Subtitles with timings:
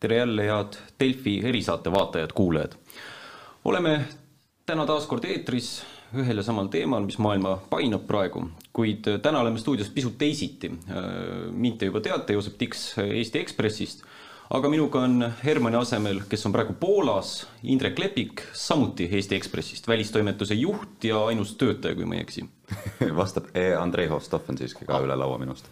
[0.00, 2.72] tere jälle, head Delfi erisaate vaatajad-kuulajad.
[3.64, 4.04] oleme
[4.66, 5.82] täna taas kord eetris
[6.16, 10.72] ühel ja samal teemal, mis maailma painab praegu, kuid täna oleme stuudios pisut teisiti.
[11.52, 14.02] mind te juba teate, Joosep Tiks Eesti Ekspressist,
[14.50, 20.54] aga minuga on Hermanni asemel, kes on praegu Poolas, Indrek Lepik, samuti Eesti Ekspressist, välistoimetuse
[20.54, 22.48] juht ja ainus töötaja, kui ma ei eksi
[23.20, 25.68] vastab e, Andrei Hostov on siiski ka üle laua minust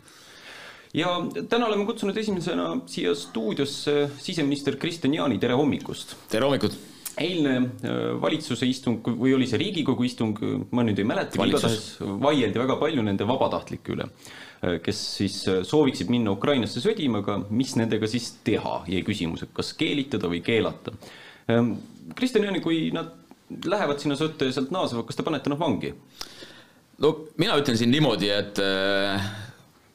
[0.96, 1.14] ja
[1.48, 6.16] täna oleme kutsunud esimesena siia stuudiosse siseminister Kristian Jaani, tere hommikust!
[6.32, 6.78] tere hommikut!
[7.18, 10.38] eilne äh, valitsuse istung või oli see Riigikogu istung,
[10.70, 14.06] ma nüüd ei mäleta, igatahes vaieldi väga palju nende vabatahtlike üle,
[14.62, 19.44] äh, kes siis äh, sooviksid minna Ukrainasse sõdima, aga mis nendega siis teha, jäi küsimus,
[19.46, 20.94] et kas keelitada või keelata.
[21.50, 21.74] Ähm,
[22.14, 23.10] Kristjan Jaani, kui nad
[23.66, 25.94] lähevad sinna sõtta ja sealt naasevad, kas te panete nad vangi?
[27.02, 28.58] no mina ütlen siin niimoodi, et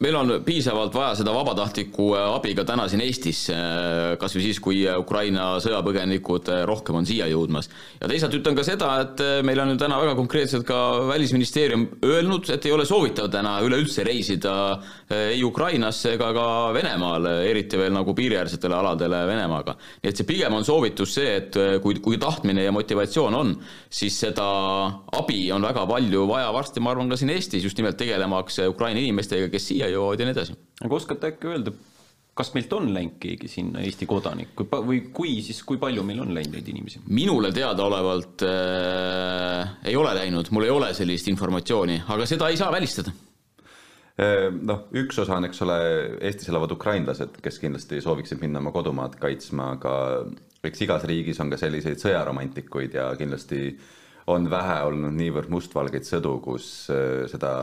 [0.04, 4.46] meil on piisavalt vaja seda vabatahtlikku äh, abi ka täna siin Eestis, äh, kas või
[4.48, 7.70] siis, kui äh, Ukraina sõjapõgenikud rohkem on siia jõudmas.
[8.02, 12.50] ja teisalt ütlen ka seda, et meil on ju täna väga konkreetselt ka Välisministeerium öelnud,
[12.52, 14.56] et ei ole soovitav täna üleüldse reisida
[15.34, 19.78] ei Ukrainasse ega ka Venemaale, eriti veel nagu piiriäärsetele aladele Venemaaga.
[20.04, 23.56] nii et see pigem on soovitus see, et kui, kui tahtmine ja motivatsioon on,
[23.90, 24.48] siis seda
[25.20, 29.02] abi on väga palju vaja varsti, ma arvan, ka siin Eestis just nimelt tegelemaks Ukraina
[29.04, 30.60] inimestega, kes siia jõuavad ja nii edasi.
[30.84, 31.74] aga oskate äkki öelda,
[32.38, 36.34] kas meilt on läinud keegi sinna Eesti kodanik või kui, siis kui palju meil on
[36.34, 37.04] läinud neid inimesi?
[37.14, 42.72] minule teadaolevalt äh, ei ole läinud, mul ei ole sellist informatsiooni, aga seda ei saa
[42.74, 43.14] välistada
[44.62, 45.78] noh, üks osa on, eks ole,
[46.22, 49.96] Eestis elavad ukrainlased, kes kindlasti sooviksid minna oma kodumaad kaitsma, aga
[50.64, 53.66] eks igas riigis on ka selliseid sõjaromantikuid ja kindlasti
[54.34, 57.54] on vähe olnud niivõrd mustvalgeid sõdu, kus äh, seda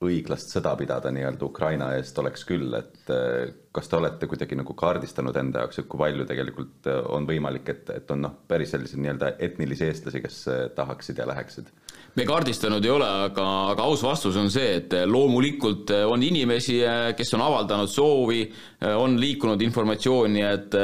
[0.00, 4.74] õiglast sõda pidada nii-öelda Ukraina eest oleks küll, et eh, kas te olete kuidagi nagu
[4.74, 8.74] kaardistanud enda jaoks, et kui palju tegelikult eh, on võimalik, et, et on noh, päris
[8.74, 11.70] selliseid nii-öelda etnilisi eestlasi, kes eh, tahaksid ja läheksid?
[12.18, 16.80] me kaardistanud ei ole, aga, aga aus vastus on see, et loomulikult on inimesi,
[17.14, 18.40] kes on avaldanud soovi,
[18.98, 20.74] on liikunud informatsiooni, et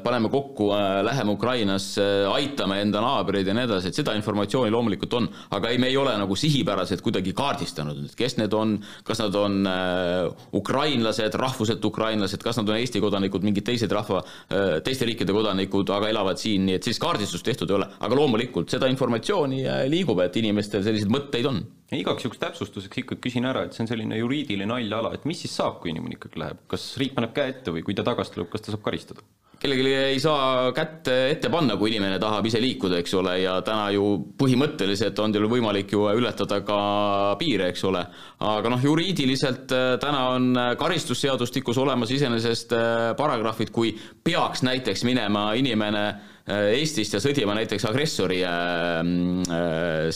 [0.00, 0.70] paneme kokku,
[1.04, 5.82] läheme Ukrainasse, aitame enda naabreid ja nii edasi, et seda informatsiooni loomulikult on, aga ei,
[5.84, 9.60] me ei ole nagu sihipäraselt kuidagi kaardistanud, kes need on, kas nad on
[10.56, 11.97] ukrainlased, rahvuselt ukrainlased,
[12.44, 14.22] kas nad on Eesti kodanikud, mingid teised rahva,
[14.84, 18.70] teiste riikide kodanikud, aga elavad siin, nii et sellist kaardistust tehtud ei ole, aga loomulikult
[18.72, 21.62] seda informatsiooni liigub, et inimestel selliseid mõtteid on.
[21.94, 25.54] igaks juhuks täpsustuseks ikkagi küsin ära, et see on selline juriidiline haljala, et mis siis
[25.56, 28.50] saab, kui inimene ikkagi läheb, kas riik paneb käe ette või kui ta tagasi tuleb,
[28.52, 29.24] kas ta saab karistada?
[29.58, 33.88] Kellelegi ei saa kätt ette panna, kui inimene tahab ise liikuda, eks ole, ja täna
[33.94, 34.04] ju
[34.38, 36.78] põhimõtteliselt on teil võimalik ju ületada ka
[37.40, 38.04] piire, eks ole.
[38.38, 45.50] aga noh, juriidiliselt äh, täna on karistusseadustikus olemas iseenesest äh, paragrahvid, kui peaks näiteks minema
[45.58, 46.06] inimene
[46.48, 48.38] Eestist ja sõdima näiteks agressori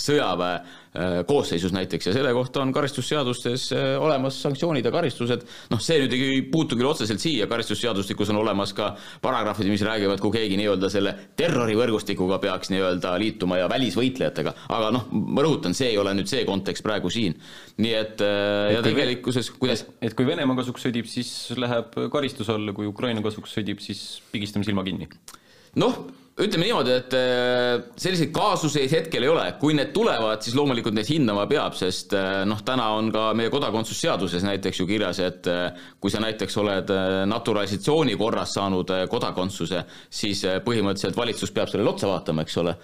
[0.00, 0.54] sõjaväe
[0.93, 5.47] Äh, koosseisus näiteks ja selle kohta on karistusseadustes äh, olemas sanktsioonid ja karistused.
[5.72, 8.91] noh, see nüüd ei puutu küll otseselt siia, karistusseadustikus on olemas ka
[9.25, 15.09] paragrahvid, mis räägivad, kui keegi nii-öelda selle terrorivõrgustikuga peaks nii-öelda liituma ja välisvõitlejatega, aga noh,
[15.16, 17.41] ma rõhutan, see ei ole nüüd see kontekst praegu siin.
[17.81, 22.53] nii et, äh, et ja tegelikkuses, kuidas et kui Venemaa kasuks sõdib, siis läheb karistuse
[22.53, 25.09] alla, kui Ukraina kasuks sõdib, siis pigistame silma kinni?
[25.81, 26.04] noh
[26.41, 31.10] ütleme niimoodi, et äh, selliseid kaasuseid hetkel ei ole, kui need tulevad, siis loomulikult neid
[31.12, 35.82] hindama peab, sest äh, noh, täna on ka meie kodakondsusseaduses näiteks ju kirjas, et äh,
[36.00, 36.92] kui sa näiteks oled
[37.28, 39.82] naturalisatsiooni korras saanud kodakondsuse,
[40.12, 42.75] siis põhimõtteliselt valitsus peab sellele otsa vaatama, eks ole.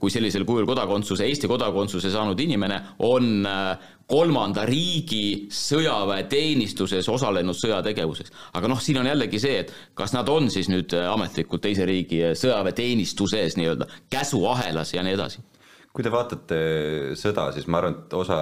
[0.00, 3.46] kui sellisel kujul kodakondsuse, Eesti kodakondsuse saanud inimene on
[4.08, 8.32] kolmanda riigi sõjaväeteenistuses osalenud sõjategevuses.
[8.56, 12.22] aga noh, siin on jällegi see, et kas nad on siis nüüd ametlikult teise riigi
[12.40, 15.44] sõjaväeteenistuses nii-öelda, käsuahelas ja nii edasi.
[15.92, 16.58] kui te vaatate
[17.18, 18.38] sõda, siis ma arvan, et osa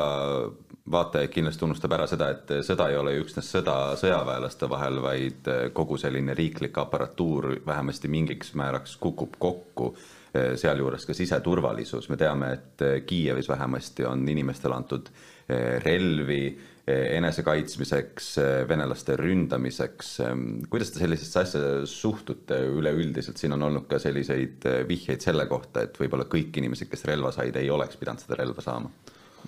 [0.90, 5.98] vaatajaid kindlasti unustab ära seda, et sõda ei ole üksnes sõda sõjaväelaste vahel, vaid kogu
[5.98, 9.96] selline riiklik aparatuur vähemasti mingiks määraks kukub kokku
[10.36, 15.08] sealjuures ka siseturvalisus, me teame, et Kiievis vähemasti on inimestele antud
[15.84, 16.40] relvi
[16.86, 18.28] enesekaitsmiseks,
[18.70, 20.10] venelaste ründamiseks.
[20.70, 25.98] kuidas te sellisesse asja suhtute üleüldiselt, siin on olnud ka selliseid vihjeid selle kohta, et
[25.98, 28.92] võib-olla kõik inimesed, kes relva said, ei oleks pidanud seda relva saama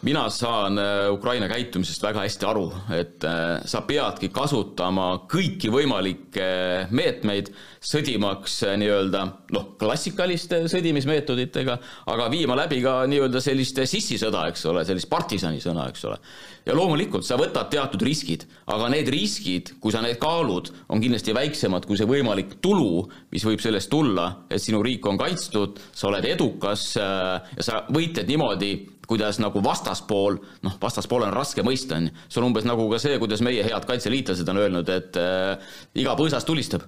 [0.03, 6.47] mina saan äh, Ukraina käitumisest väga hästi aru, et äh, sa peadki kasutama kõiki võimalikke
[6.95, 7.51] meetmeid,
[7.83, 9.25] sõdimaks äh, nii-öelda
[9.55, 11.79] noh, klassikaliste sõdimismeetoditega,
[12.15, 16.21] aga viima läbi ka nii-öelda sellist sissisõda, eks ole, sellist partisanisõda, eks ole.
[16.69, 21.35] ja loomulikult sa võtad teatud riskid, aga need riskid, kui sa need kaalud, on kindlasti
[21.35, 26.11] väiksemad kui see võimalik tulu, mis võib sellest tulla, et sinu riik on kaitstud, sa
[26.13, 28.73] oled edukas ja sa võitled niimoodi
[29.09, 32.15] kuidas nagu vastaspool, noh, vastaspool on raske mõista, on ju.
[32.29, 36.17] see on umbes nagu ka see, kuidas meie head kaitseliitlased on öelnud, et äh, iga
[36.19, 36.85] põõsas tulistab.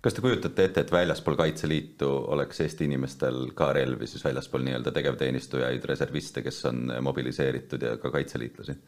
[0.00, 4.92] kas te kujutate ette, et väljaspool Kaitseliitu oleks Eesti inimestel ka relvi, siis väljaspool nii-öelda
[4.94, 8.78] tegevteenistujaid, reserviste, kes on mobiliseeritud ja ka kaitseliitlasi?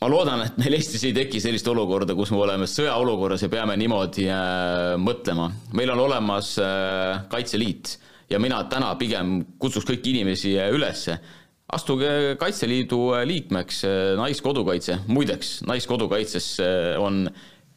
[0.00, 3.80] ma loodan, et meil Eestis ei teki sellist olukorda, kus me oleme sõjaolukorras ja peame
[3.80, 5.48] niimoodi äh, mõtlema.
[5.72, 7.96] meil on olemas äh, Kaitseliit
[8.30, 11.06] ja mina täna pigem kutsuks kõiki inimesi üles,
[11.70, 13.84] astuge Kaitseliidu liikmeks,
[14.18, 16.52] Naiskodukaitse, muideks, Naiskodukaitses
[16.98, 17.24] on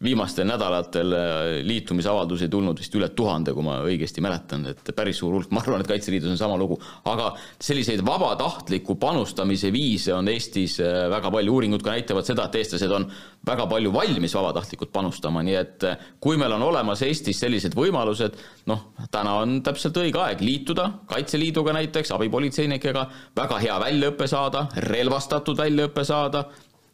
[0.03, 5.37] viimastel nädalatel äh, liitumisavaldusi tulnud vist üle tuhande, kui ma õigesti mäletan, et päris suur
[5.37, 6.79] hulk, ma arvan, et Kaitseliidus on sama lugu.
[7.09, 12.59] aga selliseid vabatahtliku panustamise viise on Eestis äh, väga palju, uuringud ka näitavad seda, et
[12.61, 13.07] eestlased on
[13.47, 18.37] väga palju valmis vabatahtlikult panustama, nii et äh, kui meil on olemas Eestis sellised võimalused,
[18.71, 23.07] noh, täna on täpselt õige aeg liituda Kaitseliiduga näiteks, abipolitseinikega,
[23.37, 26.47] väga hea väljaõpe saada, relvastatud väljaõpe saada,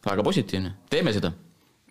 [0.06, 1.32] väga positiivne, teeme seda.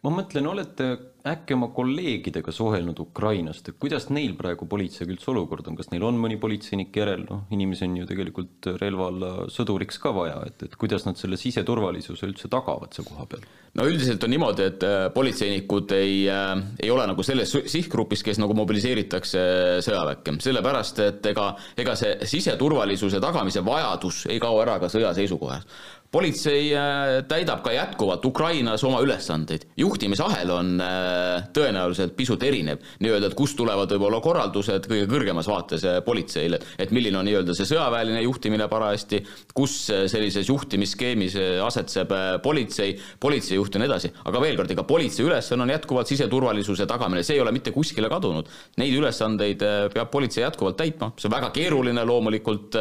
[0.04, 0.94] Ma mõtlen, olete
[1.27, 6.06] äkki oma kolleegidega suhelnud Ukrainast, et kuidas neil praegu politseiga üldse olukord on, kas neil
[6.07, 10.63] on mõni politseinik järel, noh, inimesi on ju tegelikult relva alla sõduriks ka vaja, et,
[10.69, 13.44] et kuidas nad selle siseturvalisuse üldse tagavad seal kohapeal?
[13.75, 18.39] no üldiselt on niimoodi, et äh, politseinikud ei äh,, ei ole nagu selles sihtgrupis, kes
[18.42, 19.44] nagu mobiliseeritakse
[19.86, 25.99] sõjaväkke, sellepärast et ega, ega see siseturvalisuse tagamise vajadus ei kao ära ka sõja seisukohast
[26.12, 29.68] politsei äh, täidab ka jätkuvalt Ukrainas oma ülesandeid.
[29.78, 35.86] juhtimisahel on äh, tõenäoliselt pisut erinev, nii-öelda, et kust tulevad võib-olla korraldused kõige kõrgemas vaates
[35.86, 39.22] äh, politseile, et milline on nii-öelda see sõjaväeline juhtimine parajasti,
[39.54, 39.76] kus
[40.10, 41.36] sellises juhtimisskeemis
[41.66, 42.12] asetseb
[42.44, 44.12] politsei, politseijuht ja nii edasi.
[44.26, 48.10] aga veel kord, ega politsei ülesanne on jätkuvalt siseturvalisuse tagamine, see ei ole mitte kuskile
[48.10, 48.50] kadunud.
[48.82, 49.62] Neid ülesandeid
[49.94, 52.78] peab politsei jätkuvalt täitma, see on väga keeruline loomulikult,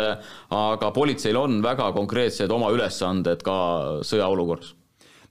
[0.54, 4.74] aga politseil on väga konkreetsed oma ülesanded ülesanded ka sõjaolukorras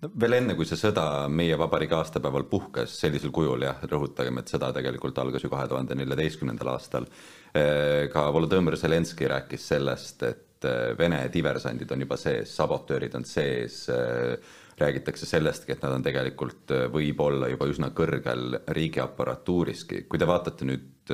[0.01, 4.51] no veel enne, kui see sõda meie vabariigi aastapäeval puhkes sellisel kujul, jah, rõhutagem, et
[4.51, 7.07] sõda tegelikult algas ju kahe tuhande neljateistkümnendal aastal.
[7.53, 13.25] Eh, ka Volodõmõr Zelenskõi rääkis sellest, et eh, Vene diversandid on juba sees, sabotöörid on
[13.25, 14.37] sees, eh,
[14.77, 20.03] räägitakse sellestki, et nad on tegelikult võib-olla juba üsna kõrgel riigiaparatuuriski.
[20.05, 21.09] kui te vaatate nüüd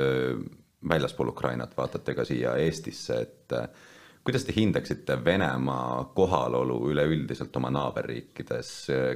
[0.84, 3.56] väljaspool Ukrainat, vaatate ka siia Eestisse, et
[4.24, 8.72] kuidas te hindaksite Venemaa kohalolu üleüldiselt oma naaberriikides,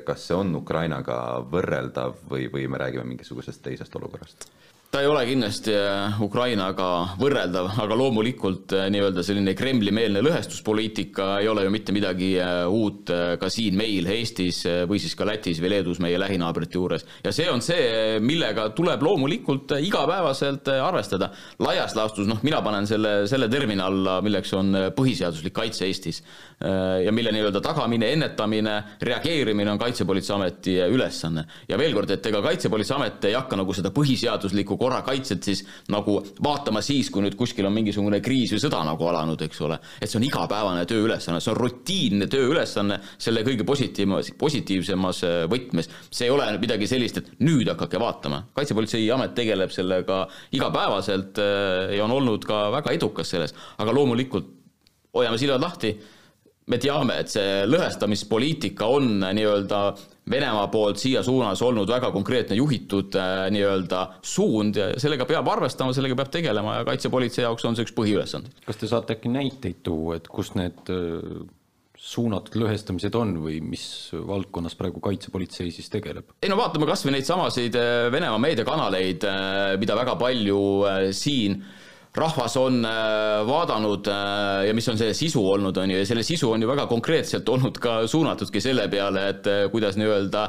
[0.06, 1.20] kas see on Ukrainaga
[1.52, 4.50] võrreldav või, või me räägime mingisugusest teisest olukorrast?
[4.92, 6.86] Ta ei ole kindlasti äh, Ukrainaga
[7.20, 13.12] võrreldav, aga loomulikult äh, nii-öelda selline Kremli-meelne lõhestuspoliitika ei ole ju mitte midagi äh, uut
[13.12, 17.04] ka siin meil Eestis või siis ka Lätis või Leedus meie lähinaabrite juures.
[17.24, 21.30] ja see on see, millega tuleb loomulikult igapäevaselt arvestada.
[21.60, 26.24] laias laastus, noh, mina panen selle, selle termini alla, milleks on põhiseaduslik kaitse Eestis.
[27.04, 31.46] ja mille nii-öelda tagamine, ennetamine, reageerimine on Kaitsepolitseiameti ülesanne.
[31.68, 35.64] ja veel kord, et ega Kaitsepolitseiamet ei hakka nagu seda põhiseaduslikku korrakaitset siis
[35.94, 39.80] nagu vaatama siis, kui nüüd kuskil on mingisugune kriis või sõda nagu alanud, eks ole.
[40.02, 45.90] et see on igapäevane tööülesanne, see on rutiinne tööülesanne selle kõige positiivmas, positiivsemas äh, võtmes.
[46.12, 48.44] see ei ole midagi sellist, et nüüd hakake vaatama.
[48.58, 54.54] kaitsepolitseiamet tegeleb sellega igapäevaselt äh, ja on olnud ka väga edukas selles, aga loomulikult
[55.18, 55.96] hoiame silmad lahti
[56.68, 59.82] me teame, et see lõhestamispoliitika on nii-öelda
[60.28, 65.96] Venemaa poolt siia suunas olnud väga konkreetne juhitud äh, nii-öelda suund ja sellega peab arvestama,
[65.96, 68.58] sellega peab tegelema ja kaitsepolitsei jaoks on see üks põhiülesandeid.
[68.66, 71.46] kas te saate äkki näiteid tuua, et kus need äh,
[71.96, 76.36] suunatud lõhestamised on või mis valdkonnas praegu kaitsepolitsei siis tegeleb?
[76.44, 79.24] ei no vaatame kas või neid samasid äh, Venemaa meediakanaleid,
[79.80, 80.60] mida väga palju
[81.16, 81.62] siin
[82.18, 86.24] rahvas on äh, vaadanud äh, ja mis on selle sisu olnud, on ju, ja selle
[86.26, 90.46] sisu on ju väga konkreetselt olnud ka suunatudki selle peale, et äh, kuidas nii-öelda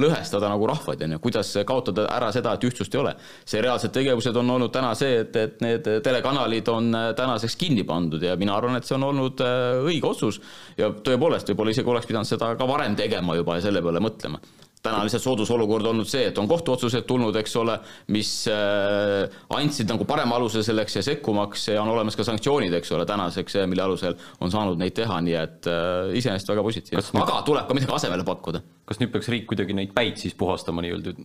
[0.00, 3.14] lõhestada nagu rahvaid, on ju, kuidas kaotada ära seda, et ühtsust ei ole.
[3.44, 8.22] see reaalsed tegevused on olnud täna see, et, et need telekanalid on tänaseks kinni pandud
[8.22, 9.42] ja mina arvan, et see on olnud
[9.86, 10.40] õige otsus
[10.78, 14.42] ja tõepoolest, võib-olla isegi oleks pidanud seda ka varem tegema juba ja selle peale mõtlema
[14.86, 17.76] täna on lihtsalt soodusolukord olnud see, et on kohtuotsused tulnud, eks ole,
[18.14, 19.26] mis äh,
[19.56, 23.58] andsid nagu parema aluse selleks ja sekkumaks ja on olemas ka sanktsioonid, eks ole, tänaseks,
[23.70, 27.04] mille alusel on saanud neid teha, nii et äh, iseenesest väga positiivne.
[27.24, 28.62] aga tuleb ka midagi asemele pakkuda.
[28.86, 31.16] kas nüüd peaks riik kuidagi neid päid siis puhastama nii-öelda,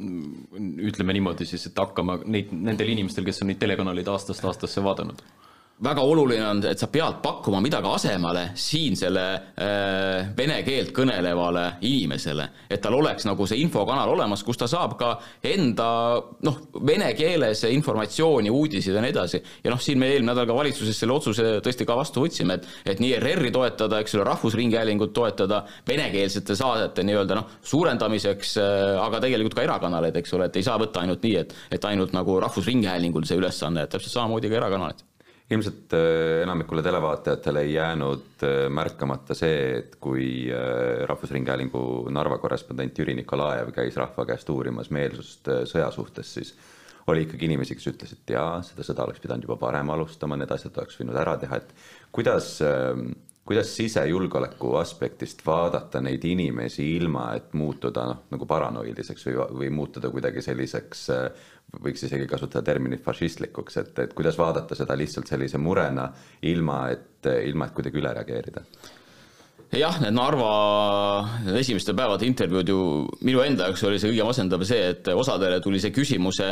[0.89, 5.21] ütleme niimoodi siis, et hakkama neid, nendel inimestel, kes on neid telekanaleid aastast aastasse vaadanud?
[5.83, 12.47] Väga oluline on, et sa pead pakkuma midagi asemele siinsele äh, vene keelt kõnelevale inimesele,
[12.69, 15.11] et tal oleks nagu see infokanal olemas, kus ta saab ka
[15.51, 15.89] enda
[16.45, 19.41] noh, vene keeles informatsiooni, uudiseid ja nii edasi.
[19.63, 22.93] ja noh, siin me eelmine nädal ka valitsuses selle otsuse tõesti ka vastu võtsime, et
[22.93, 29.21] et nii ERR-i toetada, eks ole, Rahvusringhäälingut toetada venekeelsete saadete nii-öelda noh, suurendamiseks äh,, aga
[29.25, 32.37] tegelikult ka erakanaleid, eks ole, et ei saa võtta ainult nii, et et ainult nagu
[32.43, 35.07] Rahvusringhäälingul see ülesanne, et täpselt samamoodi ka erakanalid
[35.55, 42.99] ilmselt äh, enamikule televaatajatele ei jäänud äh, märkamata see, et kui äh, Rahvusringhäälingu Narva korrespondent
[42.99, 46.53] Jüri Nikolajev käis rahva käest uurimas meelsust sõja suhtes, siis
[47.11, 50.51] oli ikkagi inimesi, kes ütlesid, et jaa, seda sõda oleks pidanud juba varem alustama, need
[50.53, 51.71] asjad oleks võinud ära teha, et
[52.13, 52.51] kuidas,
[53.47, 60.13] kuidas sisejulgeoleku aspektist vaadata neid inimesi ilma, et muutuda noh, nagu paranoiliseks või, või muutuda
[60.13, 61.07] kuidagi selliseks
[61.79, 66.09] võiks isegi kasutada terminit fašistlikuks, et, et kuidas vaadata seda lihtsalt sellise murena,
[66.49, 68.65] ilma et, ilma et kuidagi üle reageerida?
[69.71, 70.49] jah, need Narva
[71.55, 72.81] esimeste päevade intervjuud ju
[73.23, 76.49] minu enda jaoks oli see kõige masendav see, et osadele tuli see küsimuse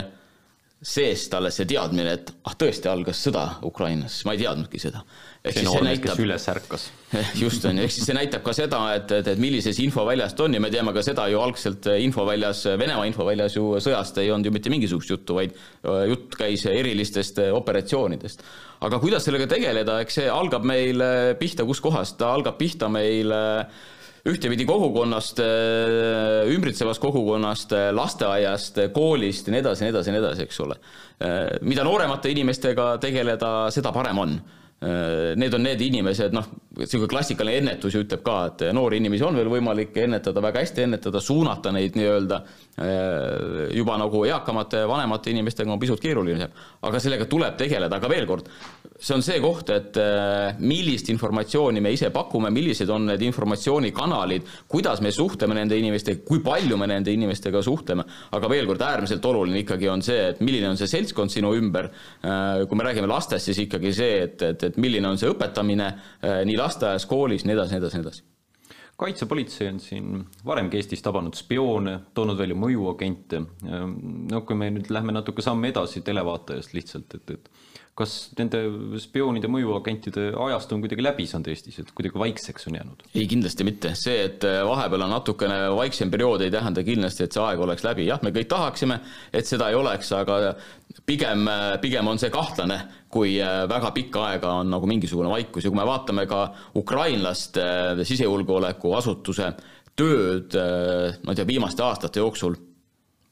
[0.79, 5.03] seest alles see teadmine, et ah, tõesti algas sõda Ukrainas, ma ei teadnudki seda.
[5.49, 6.85] Ehk siis see näitab, üles ärkas.
[7.43, 10.45] just on ju, ehk siis see näitab ka seda, et, et, et millises infoväljas ta
[10.45, 14.49] on ja me teame ka seda ju algselt infoväljas, Venemaa infoväljas ju sõjast ei olnud
[14.49, 18.43] ju mitte mingisugust juttu, vaid äh, jutt käis erilistest operatsioonidest.
[18.85, 21.01] aga kuidas sellega tegeleda, eks see algab meil
[21.39, 23.33] pihta, kuskohast, ta algab pihta meil
[24.29, 25.39] ühtepidi kogukonnast,
[26.51, 30.77] ümbritsevast kogukonnast, lasteaiast, koolist ja nii edasi, nii edasi, nii edasi, eks ole.
[31.65, 34.39] mida nooremate inimestega tegeleda, seda parem on
[34.81, 36.45] Need on need inimesed, noh,
[36.79, 40.85] niisugune klassikaline ennetus ju ütleb ka, et noori inimesi on veel võimalik ennetada, väga hästi
[40.87, 42.43] ennetada, suunata neid nii-öelda
[43.75, 46.51] juba nagu eakamate, vanemate inimestega on pisut keerulisem.
[46.81, 48.47] aga sellega tuleb tegeleda, aga veel kord,
[48.99, 54.47] see on see koht, et äh, millist informatsiooni me ise pakume, millised on need informatsioonikanalid,
[54.71, 58.03] kuidas me suhtleme nende inimestega, kui palju me nende inimestega suhtleme,
[58.35, 61.89] aga veel kord, äärmiselt oluline ikkagi on see, et milline on see seltskond sinu ümber,
[62.23, 65.89] äh, kui me räägime lastest, siis ikkagi see, et, et, et milline on see õpetamine
[66.19, 68.27] nii lasteaias, koolis, nii edasi, nii edasi, nii edasi
[68.99, 73.39] kaitsepolitsei on siin varemgi Eestis tabanud spioone, toonud välja mõjuagente.
[74.31, 77.47] no kui me nüüd lähme natuke samm edasi televaatajast lihtsalt, et, et
[77.99, 78.61] kas nende
[79.01, 83.03] spioonide, mõjuagentide ajastu on kuidagi läbi saanud Eestis, et kuidagi vaikseks on jäänud?
[83.13, 83.93] ei, kindlasti mitte.
[83.99, 87.83] see, et äh, vahepeal on natukene vaiksem periood, ei tähenda kindlasti, et see aeg oleks
[87.87, 88.07] läbi.
[88.07, 88.99] jah, me kõik tahaksime,
[89.33, 90.55] et seda ei oleks, aga
[91.07, 95.65] pigem, äh, pigem on see kahtlane, kui äh, väga pikka aega on nagu mingisugune vaikus
[95.65, 96.45] ja kui me vaatame ka
[96.77, 97.65] ukrainlaste
[98.05, 99.51] sisejulgeolekuasutuse
[99.99, 102.53] tööd, ma ei tea, viimaste aastate jooksul,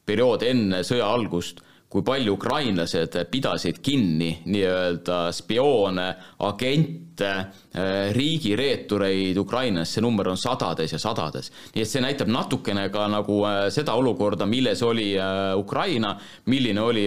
[0.03, 6.07] periood enne sõja algust kui palju ukrainlased pidasid kinni nii-öelda spioone,
[6.43, 7.29] agente,
[7.71, 11.51] äh, riigireetureid Ukrainas, see number on sadades ja sadades.
[11.75, 16.81] nii et see näitab natukene ka nagu äh, seda olukorda, milles oli äh, Ukraina, milline
[16.81, 17.05] oli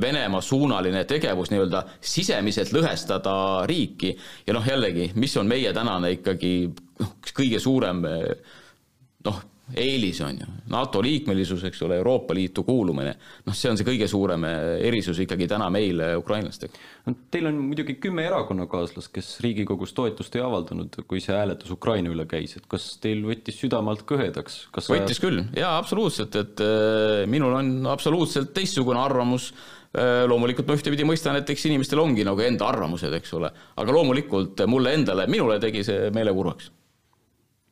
[0.00, 3.36] Venemaa suunaline tegevus nii-öelda sisemiselt lõhestada
[3.70, 4.16] riiki
[4.46, 6.52] ja noh, jällegi, mis on meie tänane ikkagi
[6.98, 9.42] noh, kõige suurem noh,
[9.78, 13.14] eelis on ju, NATO liikmelisus, eks ole, Euroopa Liitu kuulumine,
[13.46, 16.80] noh, see on see kõige suurem erisus ikkagi täna meil, ukrainlastega.
[17.06, 22.12] no teil on muidugi kümme erakonnakaaslast, kes Riigikogus toetust ei avaldanud, kui see hääletus Ukraina
[22.12, 24.66] üle käis, et kas teil võttis südamalt kõhedaks?
[24.72, 25.26] võttis sa...
[25.26, 29.52] küll, jaa, absoluutselt, et äh, minul on absoluutselt teistsugune arvamus.
[29.92, 34.62] Loomulikult ma ühtepidi mõistan, et eks inimestel ongi nagu enda arvamused, eks ole, aga loomulikult
[34.64, 36.70] mulle endale, minule tegi see meele kurvaks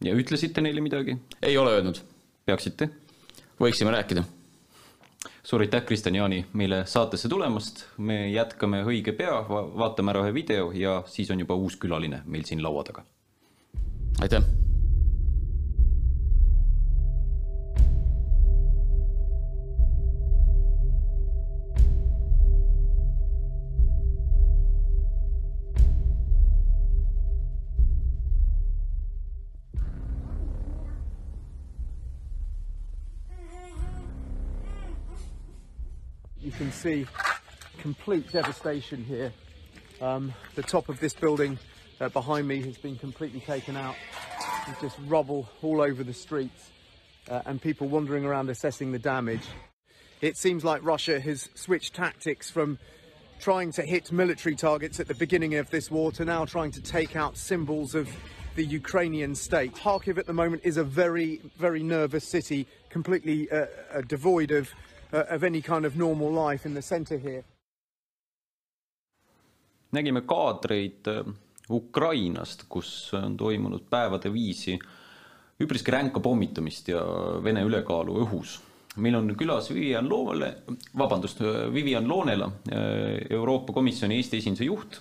[0.04, 1.16] ja ütlesite neile midagi?
[1.42, 2.00] ei ole öelnud.
[2.46, 2.88] peaksite?
[3.60, 4.24] võiksime rääkida.
[5.42, 10.72] suur aitäh, Kristjan Jaani, meile saatesse tulemast, me jätkame õige pea, vaatame ära ühe video
[10.72, 13.04] ja siis on juba uus külaline meil siin laua taga.
[14.22, 14.69] aitäh
[36.80, 37.06] see
[37.78, 39.32] complete devastation here.
[40.00, 41.58] Um, the top of this building
[42.00, 43.96] uh, behind me has been completely taken out.
[44.66, 46.70] There's just rubble all over the streets.
[47.30, 49.42] uh, and people wandering around assessing the damage.
[50.20, 52.78] It seems like Russia has switched tactics from
[53.40, 56.82] trying to hit military targets at the beginning of this war to now trying to
[56.82, 58.08] take out symbols of
[58.54, 59.74] the Ukrainian state.
[59.74, 64.68] Kharkiv at the moment is a very, very nervous city, completely uh, uh, devoid of,
[65.12, 67.44] of any kind of normal life in the centre here.
[69.92, 71.26] nägime kaadreid äh,
[71.70, 74.78] Ukrainast, kus on toimunud päevade viisi
[75.60, 77.02] üpriski ränka pommitamist ja
[77.44, 78.58] Vene ülekaalu õhus.
[78.96, 80.54] meil on külas Vivian Loole,
[80.98, 81.40] vabandust,
[81.74, 85.00] Vivian Loonela, äh, Euroopa Komisjoni Eesti esinduse juht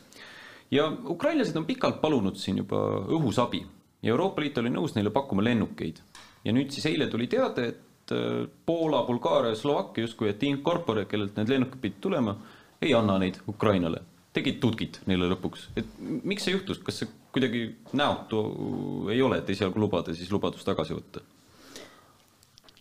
[0.72, 3.64] ja ukrainlased on pikalt palunud siin juba õhus abi
[4.02, 6.02] ja Euroopa Liit oli nõus neile pakkuma lennukeid.
[6.46, 11.06] ja nüüd siis eile tuli teade, et äh, Poola, Bulgaaria Slovakkia justkui, et in corpore,
[11.10, 12.36] kellelt need lennukid pidid tulema,
[12.82, 14.04] ei anna neid Ukrainale.
[14.34, 17.64] Tegid tudgid neile lõpuks, et miks see juhtus, kas see kuidagi
[17.98, 18.44] näotu
[19.10, 21.26] ei ole, et esialgu lubada, siis lubadus tagasi võtta?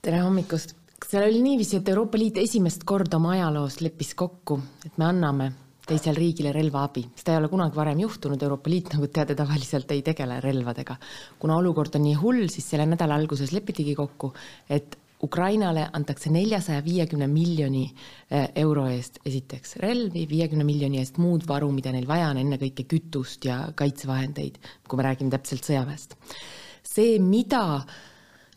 [0.02, 4.94] tere hommikust, seal oli niiviisi, et Euroopa Liit esimest korda oma ajaloos leppis kokku, et
[5.00, 5.48] me anname
[5.88, 10.02] teisele riigile relvaabi, seda ei ole kunagi varem juhtunud, Euroopa Liit, nagu teate, tavaliselt ei
[10.06, 10.96] tegele relvadega.
[11.38, 14.32] kuna olukord on nii hull, siis selle nädala alguses lepitigi kokku,
[14.68, 17.84] et Ukrainale antakse neljasaja viiekümne miljoni
[18.30, 22.86] eh, euro eest esiteks relvi, viiekümne miljoni eest muud varu, mida neil vaja on, ennekõike
[22.90, 26.14] kütust ja kaitsevahendeid, kui me räägime täpselt sõjaväest.
[26.88, 27.82] see, mida,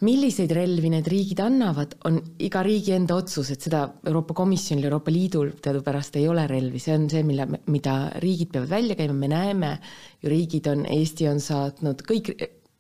[0.06, 5.12] milliseid relvi need riigid annavad, on iga riigi enda otsus, et seda Euroopa Komisjonil, Euroopa
[5.12, 9.34] Liidul teadupärast ei ole relvi, see on see, mille, mida riigid peavad välja käima, me
[9.34, 9.76] näeme
[10.22, 12.36] ju riigid on, Eesti on saatnud kõik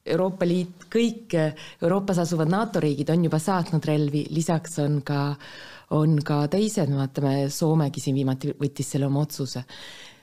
[0.05, 5.35] Euroopa Liit, kõik Euroopas asuvad NATO riigid on juba saatnud relvi, lisaks on ka,
[5.97, 9.63] on ka teised, me vaatame, Soomegi siin viimati võttis selle oma otsuse.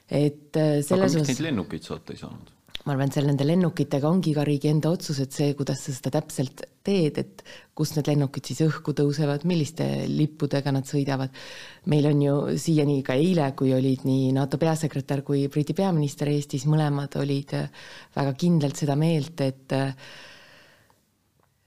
[0.09, 2.58] et äh, selles neid lennukeid saata ei saanud?
[2.89, 5.93] Ma arvan, et seal nende lennukitega ongi iga riigi enda otsus, et see, kuidas sa
[5.93, 7.43] seda täpselt teed, et
[7.77, 11.35] kust need lennukid siis õhku tõusevad, milliste lippudega nad sõidavad.
[11.93, 16.65] meil on ju siiani ka eile, kui olid nii NATO peasekretär kui Briti peaminister Eestis,
[16.65, 17.53] mõlemad olid
[18.17, 19.77] väga kindlalt seda meelt, et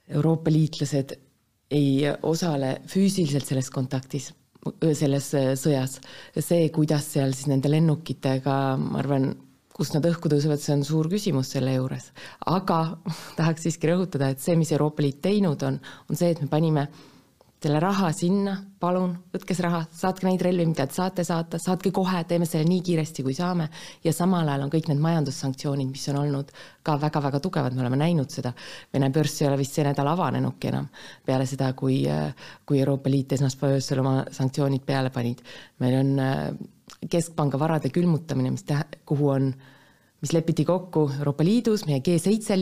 [0.09, 1.13] Euroopa liitlased
[1.71, 4.31] ei osale füüsiliselt selles kontaktis,
[4.97, 5.29] selles
[5.61, 5.99] sõjas.
[6.39, 9.31] see, kuidas seal siis nende lennukitega, ma arvan,
[9.81, 12.11] kust nad õhku tõusevad, see on suur küsimus selle juures.
[12.45, 12.81] aga
[13.39, 16.85] tahaks siiski rõhutada, et see, mis Euroopa Liit teinud on, on see, et me panime
[17.61, 21.91] selle raha sinna, palun, võtke see raha, saatke neid relvi, mida te saate saata, saatke
[21.93, 23.67] kohe, teeme selle nii kiiresti, kui saame.
[24.03, 26.49] ja samal ajal on kõik need majandussanktsioonid, mis on olnud
[26.81, 28.53] ka väga-väga tugevad, me oleme näinud seda.
[28.93, 30.89] Vene börs ei ole vist see nädal avanenudki enam
[31.25, 32.01] peale seda, kui,
[32.65, 35.45] kui Euroopa Liit esmaspäeva öösel oma sanktsioonid peale panid.
[35.85, 36.15] meil on
[37.11, 39.51] keskpanga varade külmutamine, mis tähe-, kuhu on,
[40.21, 42.57] mis lepiti kokku Euroopa Liidus, meie G7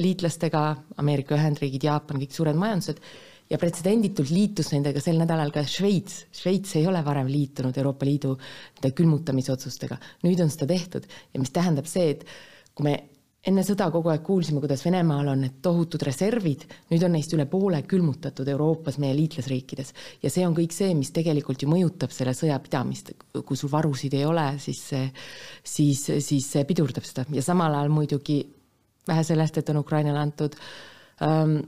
[0.00, 0.66] liitlastega,
[1.02, 3.02] Ameerika Ühendriigid, Jaapan, kõik suured majandused,
[3.50, 6.24] ja pretsedenditult liitus nendega sel nädalal ka Šveits.
[6.34, 11.54] Šveits ei ole varem liitunud Euroopa Liidu nende külmutamisotsustega, nüüd on seda tehtud ja mis
[11.54, 12.26] tähendab see, et
[12.74, 12.96] kui me
[13.46, 17.46] enne sõda kogu aeg kuulsime, kuidas Venemaal on need tohutud reservid, nüüd on neist üle
[17.50, 19.92] poole külmutatud Euroopas, meie liitlasriikides.
[20.22, 23.12] ja see on kõik see, mis tegelikult ju mõjutab selle sõja pidamist.
[23.44, 25.06] kui sul varusid ei ole, siis see,
[25.62, 28.42] siis, siis see pidurdab seda ja samal ajal muidugi
[29.06, 30.56] vähe sellest, et on Ukrainale antud
[31.22, 31.60] ähm,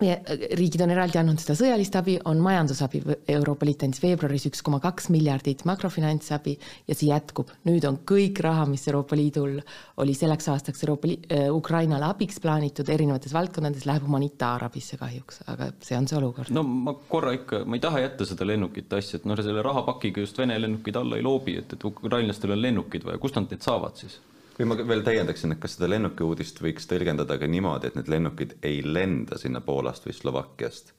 [0.00, 3.00] riigid on eraldi andnud seda sõjalist abi, on majandusabi,
[3.34, 6.54] Euroopa Liit andis veebruaris üks koma kaks miljardit makrofinantsabi
[6.88, 7.50] ja see jätkub.
[7.68, 9.58] nüüd on kõik raha, mis Euroopa Liidul
[10.02, 15.72] oli selleks aastaks Euroopa Liit, äh, Ukrainale abiks plaanitud erinevates valdkondades, läheb humanitaarabisse kahjuks, aga
[15.80, 16.50] see on see olukord.
[16.54, 20.24] no ma korra ikka, ma ei taha jätta seda lennukite asja, et noh, selle rahapakiga
[20.24, 23.64] just Vene lennukid alla ei loobi, et, et ukrainlastel on lennukid vaja, kust nad need
[23.64, 24.20] saavad siis?
[24.58, 28.08] Kui ma veel täiendaksin, et kas seda lennuki uudist võiks tõlgendada ka niimoodi, et need
[28.10, 30.90] lennukid ei lenda sinna Poolast või Slovakkiast,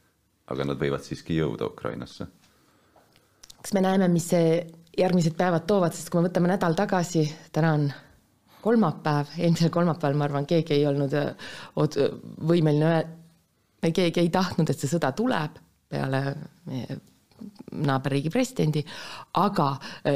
[0.53, 2.29] aga nad võivad siiski jõuda Ukrainasse?
[3.59, 4.61] eks me näeme, mis see
[4.95, 7.89] järgmised päevad toovad, sest kui me võtame nädal tagasi, täna on
[8.63, 11.17] kolmapäev, eelmisel kolmapäeval ma arvan, keegi ei olnud
[12.47, 12.93] võimeline,
[13.83, 15.59] või keegi ei tahtnud, et see sõda tuleb
[15.91, 16.23] peale
[16.71, 17.01] meie
[17.83, 18.85] naaberriigi presidendi,
[19.43, 19.73] aga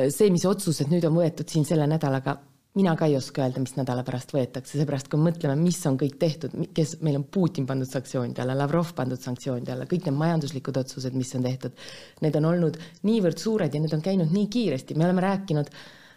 [0.07, 2.37] see, mis otsused nüüd on võetud siin selle nädalaga
[2.73, 5.97] mina ka ei oska öelda, mis nädala pärast võetakse, seepärast kui me mõtleme, mis on
[6.01, 10.17] kõik tehtud, kes, meil on Putin pandud sanktsioonide alla, Lavrov pandud sanktsioonide alla, kõik need
[10.17, 11.77] majanduslikud otsused, mis on tehtud,
[12.25, 15.69] need on olnud niivõrd suured ja need on käinud nii kiiresti, me oleme rääkinud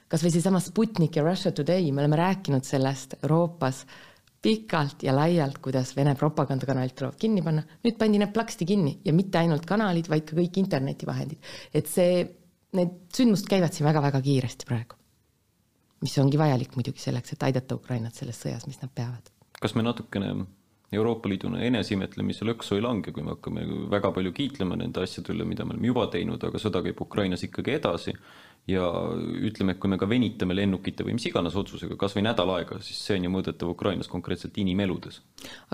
[0.09, 3.85] kas või seesama Sputnik ja Russia Today, me oleme rääkinud sellest Euroopas
[4.47, 9.13] pikalt ja laialt, kuidas Vene propagandakanalid tuleb kinni panna, nüüd pandi need plaksti kinni ja
[9.17, 11.57] mitte ainult kanalid, vaid ka kõik internetivahendid.
[11.75, 12.23] et see,
[12.79, 15.03] need sündmused käivad siin väga-väga kiiresti praegu
[16.07, 19.35] mis ongi vajalik muidugi selleks, et aidata Ukrainat selles sõjas, mis nad peavad.
[19.61, 20.33] kas me natukene
[20.95, 25.47] Euroopa Liidu eneseimetlemise lõksu ei lange, kui me hakkame väga palju kiitlema nende asjade üle,
[25.49, 28.15] mida me oleme juba teinud, aga sõda käib Ukrainas ikkagi edasi
[28.71, 28.87] ja
[29.49, 32.79] ütleme, et kui me ka venitame lennukite või mis iganes otsusega kas või nädal aega,
[32.87, 35.21] siis see on ju mõõdetav Ukrainas konkreetselt inimeludes.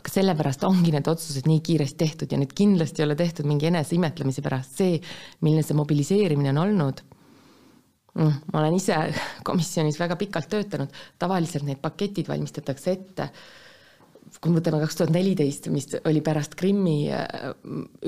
[0.01, 3.69] aga sellepärast ongi need otsused nii kiiresti tehtud ja need kindlasti ei ole tehtud mingi
[3.69, 5.01] eneseimetlemise pärast, see,
[5.41, 7.05] milline see mobiliseerimine on olnud
[8.21, 8.97] ma olen ise
[9.49, 13.31] komisjonis väga pikalt töötanud, tavaliselt need paketid valmistatakse ette
[14.41, 17.53] kui me võtame kaks tuhat neliteist, mis oli pärast Krimmi äh,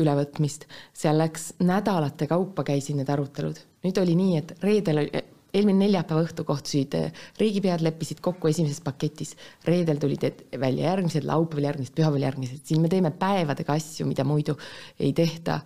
[0.01, 3.61] ülevõtmist, seal läks nädalate kaupa käisid need arutelud.
[3.85, 8.81] nüüd oli nii, et reedel oli, eelmine neljapäeva õhtu kohtusid äh, riigipead, leppisid kokku esimeses
[8.85, 9.35] paketis.
[9.67, 10.25] reedel tulid
[10.61, 14.57] välja järgmised, laupäeval järgmised, pühapäeval järgmised, siin me teeme päevadega asju, mida muidu
[14.99, 15.61] ei tehta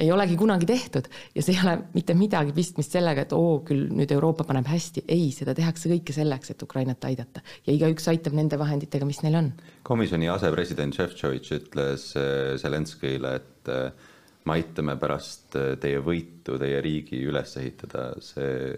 [0.00, 3.86] ei olegi kunagi tehtud ja see ei ole mitte midagi pistmist sellega, et oo, küll
[3.94, 7.44] nüüd Euroopa paneb hästi, ei, seda tehakse kõike selleks, et Ukrainat aidata.
[7.66, 9.52] Ja igaüks aitab nende vahenditega, mis neil on.
[9.86, 14.10] komisjoni asepresident Šefčovitš ütles äh, Zelenskõile, et äh,
[14.48, 18.74] me aitame pärast äh, teie võitu teie riigi üles ehitada, see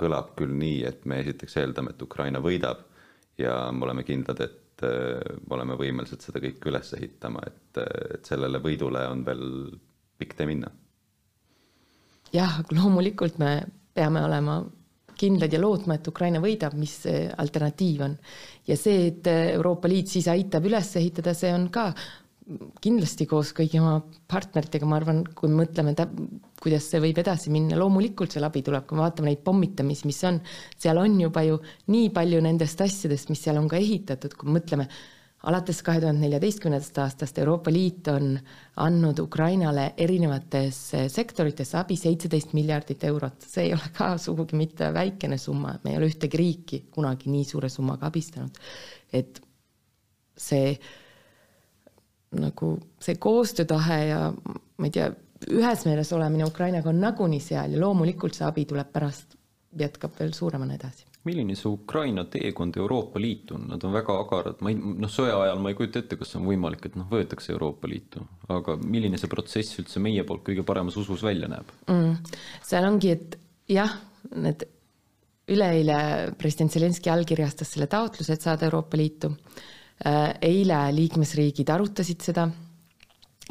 [0.00, 2.86] kõlab küll nii, et me esiteks eeldame, et Ukraina võidab
[3.40, 7.80] ja me oleme kindlad, et me oleme võimelised seda kõike üles ehitama, et,
[8.16, 9.42] et sellele võidule on veel
[10.20, 10.70] pikk tee minna.
[12.34, 13.54] jah, loomulikult me
[13.94, 14.60] peame olema
[15.20, 18.16] kindlad ja lootma, et Ukraina võidab, mis see alternatiiv on.
[18.68, 21.90] ja see, et Euroopa Liit siis aitab üles ehitada, see on ka
[22.82, 25.92] kindlasti koos kõigi oma partneritega, ma arvan, kui me mõtleme,
[26.60, 30.18] kuidas see võib edasi minna, loomulikult seal abi tuleb, kui me vaatame neid pommitamisi, mis
[30.26, 30.40] on,
[30.80, 31.60] seal on juba ju
[31.94, 34.88] nii palju nendest asjadest, mis seal on ka ehitatud, kui me mõtleme
[35.48, 38.34] alates kahe tuhande neljateistkümnendast aastast Euroopa Liit on
[38.84, 45.38] andnud Ukrainale erinevates sektorites abi seitseteist miljardit eurot, see ei ole ka sugugi mitte väikene
[45.40, 48.60] summa, me ei ole ühtegi riiki kunagi nii suure summaga abistanud.
[49.12, 49.40] et
[50.36, 50.76] see
[52.40, 55.10] nagu see koostöötahe ja ma ei tea,
[55.50, 59.38] ühes meeles olemine Ukrainaga on nagunii seal ja loomulikult see abi tuleb pärast,
[59.78, 64.62] jätkab veel suuremana edasi milline see Ukraina teekond Euroopa Liitu on, nad on väga agarad,
[64.64, 67.52] ma ei, noh, sõja ajal ma ei kujuta ette, kas on võimalik, et noh, võetakse
[67.52, 71.74] Euroopa Liitu, aga milline see protsess üldse meie poolt kõige paremas usus välja näeb?
[71.92, 72.16] Mm,?
[72.66, 73.36] seal ongi, et
[73.70, 73.98] jah,
[74.32, 74.64] need
[75.50, 75.98] üleeile
[76.40, 79.32] president Zelenskõi allkirjastas selle taotluse, et saada Euroopa Liitu.
[80.00, 82.46] Äh, eile liikmesriigid arutasid seda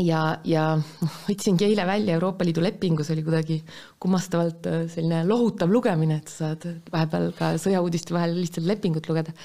[0.03, 0.63] ja, ja
[1.27, 3.59] võtsingi eile välja Euroopa Liidu lepingus oli kuidagi
[4.01, 9.35] kummastavalt äh, selline lohutav lugemine, et sa saad vahepeal ka sõjauudiste vahel lihtsalt lepingut lugeda.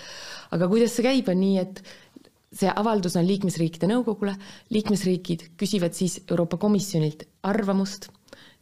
[0.54, 1.84] aga kuidas see käib, on nii, et
[2.54, 4.36] see avaldus on liikmesriikide nõukogule,
[4.74, 8.10] liikmesriigid küsivad siis Euroopa Komisjonilt arvamust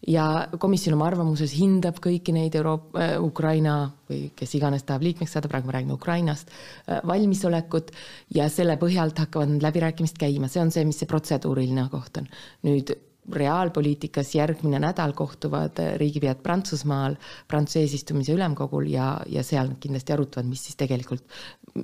[0.08, 3.76] ja komisjon oma arvamuses hindab kõiki neid Euroopa äh,, Ukraina
[4.10, 7.92] või kes iganes tahab liikmeks saada, praegu me räägime Ukrainast äh,, valmisolekut
[8.34, 12.30] ja selle põhjalt hakkavad need läbirääkimised käima, see on see, mis see protseduuriline koht on.
[12.66, 12.94] nüüd
[13.30, 17.14] reaalpoliitikas järgmine nädal kohtuvad riigipead Prantsusmaal
[17.48, 21.22] Prantsuse eesistumise ülemkogul ja, ja seal nad kindlasti arutavad, mis siis tegelikult,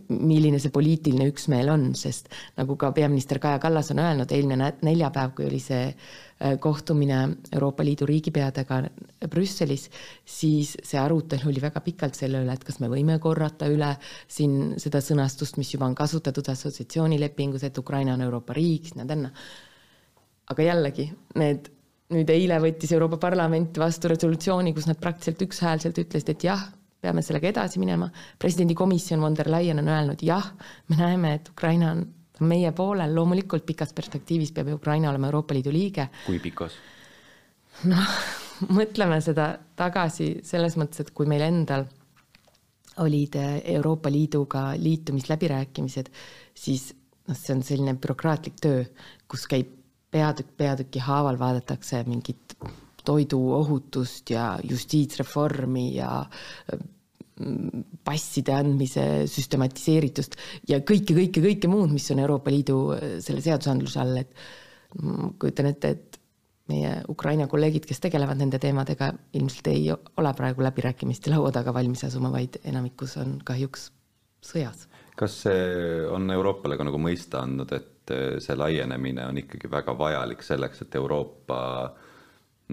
[0.08, 2.26] milline see poliitiline üksmeel on, sest
[2.58, 7.20] nagu ka peaminister Kaja Kallas on öelnud, eelmine neljapäev, kui oli see äh, kohtumine
[7.52, 8.80] Euroopa Liidu riigipeadega
[9.30, 9.86] Brüsselis,
[10.26, 13.94] siis see arutelu oli väga pikalt selle üle, et kas me võime korrata üle
[14.26, 19.30] siin seda sõnastust, mis juba on kasutatud assotsiatsioonilepingus, et Ukraina on Euroopa riik, sinna-tänna
[20.52, 21.06] aga jällegi,
[21.40, 21.68] need,
[22.14, 26.68] nüüd eile võttis Euroopa Parlament vastu resolutsiooni, kus nad praktiliselt ükshäälselt ütlesid, et jah,
[27.00, 28.08] peame sellega edasi minema.
[28.38, 30.52] presidendi komisjon von der Leyen on öelnud jah,
[30.88, 32.06] me näeme, et Ukraina on
[32.48, 36.08] meie poolel, loomulikult pikas perspektiivis peab Ukraina olema Euroopa Liidu liige.
[36.26, 36.78] kui pikas?
[37.84, 38.18] noh,
[38.78, 41.86] mõtleme seda tagasi selles mõttes, et kui meil endal
[42.98, 46.08] olid Euroopa Liiduga liitumisläbirääkimised,
[46.54, 46.90] siis
[47.28, 48.82] noh, see on selline bürokraatlik töö,
[49.30, 49.77] kus käib
[50.10, 52.56] peatükk peatüki haaval vaadatakse mingit
[53.08, 56.10] toiduohutust ja justiitsreformi ja
[57.40, 60.36] mm, passide andmise süstematiseeritust
[60.68, 62.78] ja kõike, kõike, kõike muud, mis on Euroopa Liidu
[63.24, 64.32] selle seadusandluse all, et
[65.02, 66.18] ma kujutan ette, et
[66.68, 72.04] meie Ukraina kolleegid, kes tegelevad nende teemadega, ilmselt ei ole praegu läbirääkimiste laua taga valmis
[72.08, 73.88] asuma, vaid enamikus on kahjuks
[74.44, 74.86] sõjas.
[75.18, 79.70] kas see on Euroopale ka nagu mõista andnud, et et eh, see laienemine on ikkagi
[79.70, 81.60] väga vajalik selleks, et Euroopa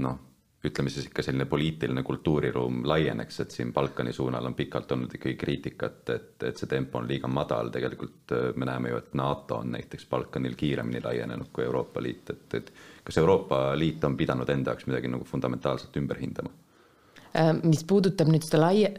[0.04, 0.18] noh,
[0.66, 5.36] ütleme siis ikka selline poliitiline kultuuriruum laieneks, et siin Balkani suunal on pikalt olnud ikkagi
[5.38, 9.62] kriitikat, et, et see tempo on liiga madal, tegelikult eh, me näeme ju, et NATO
[9.62, 12.72] on näiteks Balkanil kiiremini laienenud kui Euroopa Liit, et, et
[13.04, 16.54] kas Euroopa Liit on pidanud enda jaoks midagi nagu fundamentaalselt ümber hindama?
[17.36, 18.90] Äh, mis puudutab nüüd seda laia,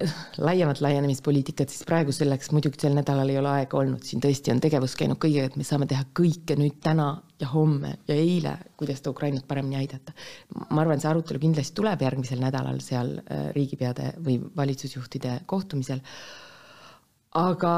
[0.43, 4.61] laiemat laienemispoliitikat, siis praegu selleks muidugi sel nädalal ei ole aega olnud, siin tõesti on
[4.61, 7.07] tegevus käinud kõigega, et me saame teha kõike nüüd täna
[7.41, 10.13] ja homme ja eile, kuidas seda Ukrainat paremini aidata.
[10.69, 16.05] ma arvan, see arutelu kindlasti tuleb järgmisel nädalal seal äh, riigipeade või valitsusjuhtide kohtumisel.
[17.41, 17.75] aga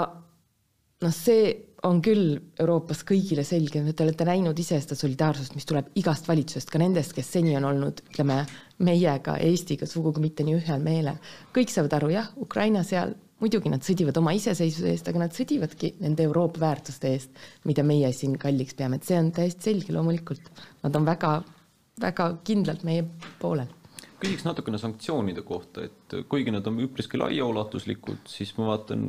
[1.04, 1.52] noh, see
[1.86, 6.72] on küll Euroopas kõigile selge, te olete näinud ise seda solidaarsust, mis tuleb igast valitsusest,
[6.72, 8.40] ka nendest, kes seni on olnud, ütleme,
[8.84, 11.18] meiega, Eestiga sugugi mitte nii ühel meelel.
[11.54, 15.94] kõik saavad aru, jah, Ukraina seal, muidugi nad sõdivad oma iseseisvuse eest, aga nad sõdivadki
[16.02, 20.50] nende Euroopa väärtuste eest, mida meie siin kalliks peame, et see on täiesti selge loomulikult.
[20.82, 21.32] Nad on väga,
[22.02, 23.06] väga kindlalt meie
[23.40, 23.74] poolel
[24.18, 29.04] küsiks natukene sanktsioonide kohta, et kuigi nad on üpriski laiaulatuslikud, siis ma vaatan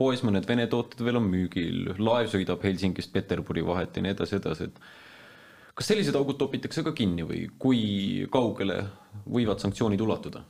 [0.00, 4.38] poes mõned Vene tooted veel on müügil, laev sõidab Helsingist Peterburi vahet ja nii edasi,
[4.40, 4.80] edasi, et
[5.74, 7.82] kas sellised augud topitakse ka kinni või kui
[8.32, 8.80] kaugele
[9.26, 10.44] võivad sanktsioonid ulatuda?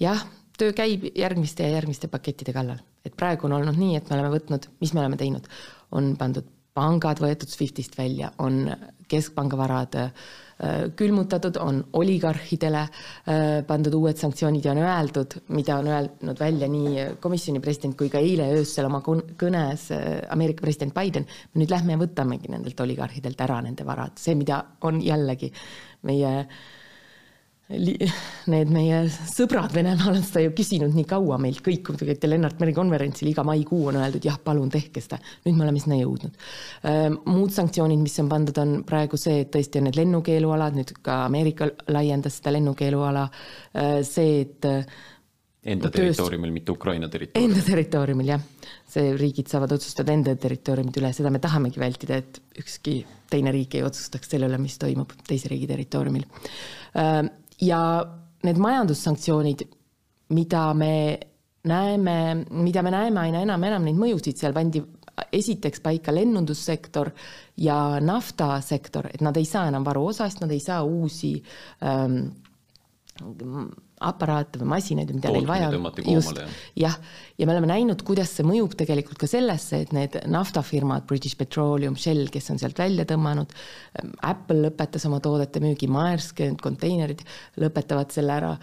[0.00, 0.24] jah,
[0.58, 4.32] töö käib järgmiste ja järgmiste pakettide kallal, et praegu on olnud nii, et me oleme
[4.36, 5.46] võtnud, mis me oleme teinud,
[5.94, 8.64] on pandud pangad võetud SWIFTist välja, on
[9.12, 10.30] keskpanga varad äh,
[10.96, 17.06] külmutatud, on oligarhidele äh, pandud uued sanktsioonid ja on öeldud, mida on öelnud välja nii
[17.20, 21.26] komisjoni president kui ka eile öösel oma kõnes äh, Ameerika president Biden,
[21.58, 25.50] nüüd lähme ja võtamegi nendelt oligarhidelt ära nende varad, see, mida on jällegi
[26.06, 26.62] meie äh,
[27.70, 28.96] need meie
[29.30, 33.44] sõbrad Venemaal on seda ju küsinud nii kaua meilt kõik, käite Lennart Meri konverentsil, iga
[33.46, 35.20] maikuu on öeldud jah, palun tehke seda.
[35.46, 36.34] nüüd me oleme sinna jõudnud.
[37.28, 41.22] muud sanktsioonid, mis on pandud, on praegu see, et tõesti on need lennukeelualad, nüüd ka
[41.28, 43.28] Ameerika laiendas seda lennukeeluala,
[44.02, 44.70] see, et
[45.62, 47.52] Enda territooriumil, mitte Ukraina territooriumil.
[47.52, 48.40] Enda territooriumil jah,
[48.90, 52.96] see riigid saavad otsustada enda territooriumid üle, seda me tahamegi vältida, et ükski
[53.30, 56.26] teine riik ei otsustaks selle üle, mis toimub teise riigi territooriumil
[57.62, 57.82] ja
[58.42, 59.66] need majandussanktsioonid,
[60.34, 60.94] mida me
[61.68, 62.16] näeme,
[62.50, 64.82] mida me näeme aina enam, enam neid mõjusid, seal pandi
[65.32, 67.10] esiteks paika lennundussektor
[67.60, 71.34] ja naftasektor, et nad ei saa enam varuosast, nad ei saa uusi
[71.84, 72.24] ähm,
[74.08, 75.70] aparaate või masinaid, mida neil vaja
[76.78, 76.98] jah,
[77.38, 81.96] ja me oleme näinud, kuidas see mõjub tegelikult ka sellesse, et need naftafirmad, British Petroleum,
[81.96, 83.52] Shell, kes on sealt välja tõmmanud,
[84.28, 87.24] Apple lõpetas oma toodete müügi, Maersk, konteinerid
[87.62, 88.56] lõpetavad selle ära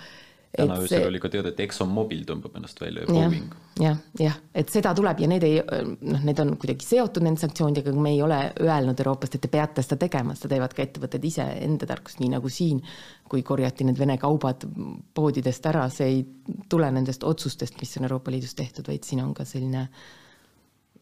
[0.58, 3.52] täna öösel oli ka teada, et ExxonMobil tõmbab ennast välja ja Boeing.
[3.80, 7.94] jah, jah, et seda tuleb ja need ei, noh, need on kuidagi seotud nende sanktsioonidega,
[7.94, 11.46] me ei ole öelnud Euroopast, et te peate seda tegema, seda teevad ka ettevõtted ise
[11.68, 12.82] enda tarkust, nii nagu siin,
[13.30, 14.66] kui korjati need Vene kaubad
[15.14, 16.26] poodidest ära, see ei
[16.72, 19.86] tule nendest otsustest, mis on Euroopa Liidus tehtud, vaid siin on ka selline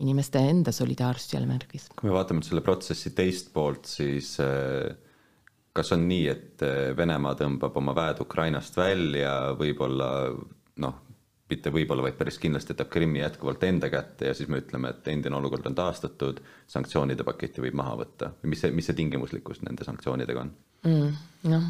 [0.04, 1.88] inimeste enda solidaarsus jälle märgis.
[1.96, 5.07] kui me vaatame selle protsessi teist poolt, siis äh
[5.78, 10.10] kas on nii, et eh, Venemaa tõmbab oma väed Ukrainast välja, võib-olla
[10.84, 10.96] noh,
[11.50, 15.08] mitte võib-olla, vaid päris kindlasti jätab Krimmi jätkuvalt enda kätte ja siis me ütleme, et
[15.12, 19.88] endine olukord on taastatud, sanktsioonide paketi võib maha võtta mis see, mis see tingimuslikkus nende
[19.88, 20.52] sanktsioonidega on
[20.88, 21.20] mm,?
[21.52, 21.70] noh,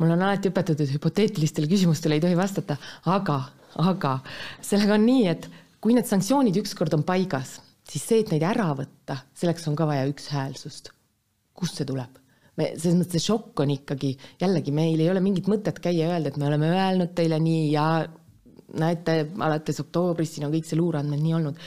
[0.00, 2.78] mul on alati õpetatud, et hüpoteetilistele küsimustele ei tohi vastata,
[3.12, 3.42] aga,
[3.84, 4.14] aga
[4.56, 5.50] sellega on nii, et
[5.84, 7.58] kui need sanktsioonid ükskord on paigas,
[7.88, 10.94] siis see, et neid ära võtta, selleks on ka vaja ükshäälsust.
[11.60, 12.19] kust see tuleb?
[12.58, 16.14] Me, selles mõttes see šokk on ikkagi, jällegi meil ei ole mingit mõtet käia ja
[16.14, 17.86] öelda, et me oleme öelnud teile nii ja
[18.80, 21.66] näete, alates oktoobrist siin on kõik see luureandmed nii olnud.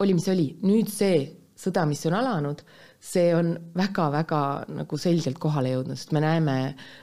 [0.00, 1.18] oli, mis oli, nüüd see
[1.60, 2.62] sõda, mis on alanud,
[3.00, 6.56] see on väga-väga nagu selgelt kohale jõudnud, sest me näeme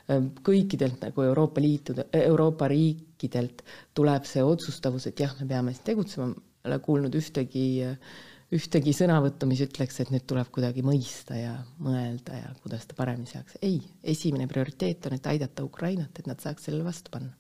[0.10, 3.62] ähm, kõikidelt nagu Euroopa Liitude, Euroopa riikidelt
[3.98, 8.18] tuleb see otsustavus, et jah, me peame siin tegutsema, ei ole kuulnud ühtegi äh,
[8.56, 13.28] ühtegi sõnavõttu, mis ütleks, et nüüd tuleb kuidagi mõista ja mõelda ja kuidas ta paremini
[13.28, 13.58] saaks.
[13.62, 17.34] ei, esimene prioriteet on, et aidata Ukrainat, et nad saaks sellele vastu panna.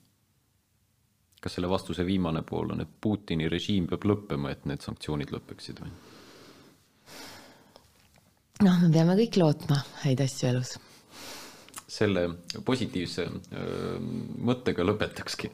[1.41, 5.79] kas selle vastuse viimane pool on, et Putini režiim peab lõppema, et need sanktsioonid lõpeksid
[5.83, 5.93] või?
[8.65, 10.75] noh, me peame kõik lootma häid asju elus
[11.87, 12.25] selle
[12.65, 13.25] positiivse
[14.43, 15.49] mõttega lõpetakski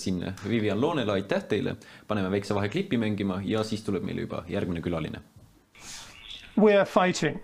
[0.00, 1.76] siin Vivian Loonele, aitäh teile,
[2.08, 5.20] paneme väikse vaheklipi mängima ja siis tuleb meile juba järgmine külaline.
[6.56, 7.38] We are fighting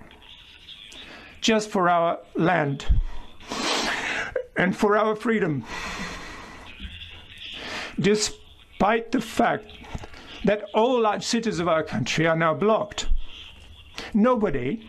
[1.43, 2.87] just for our land
[4.57, 5.63] and for our freedom.
[8.01, 9.67] Despite the fact
[10.47, 13.07] that all large cities of our country are now blocked,
[14.15, 14.81] nobody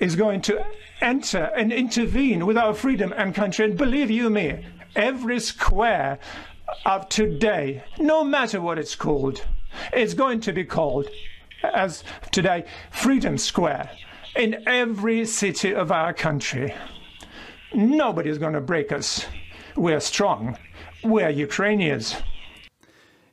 [0.00, 0.58] is going to
[1.00, 3.64] enter and intervene with our freedom and country.
[3.64, 4.64] And believe you me,
[4.96, 6.18] every square
[6.84, 9.44] of today, no matter what it's called,
[9.92, 11.06] is going to be called,
[11.62, 13.90] as today, Freedom Square
[14.36, 16.74] in every city of our country.
[17.74, 19.26] Nobody's going to break us.
[19.76, 20.56] We're strong.
[21.04, 22.16] We're Ukrainians.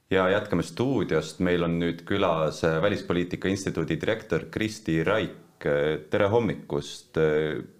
[0.10, 5.45] ja jätkame stuudiost, meil on nüüd külas Välispoliitika Instituudi direktor Kristi Raik.
[5.60, 7.18] Tere hommikust.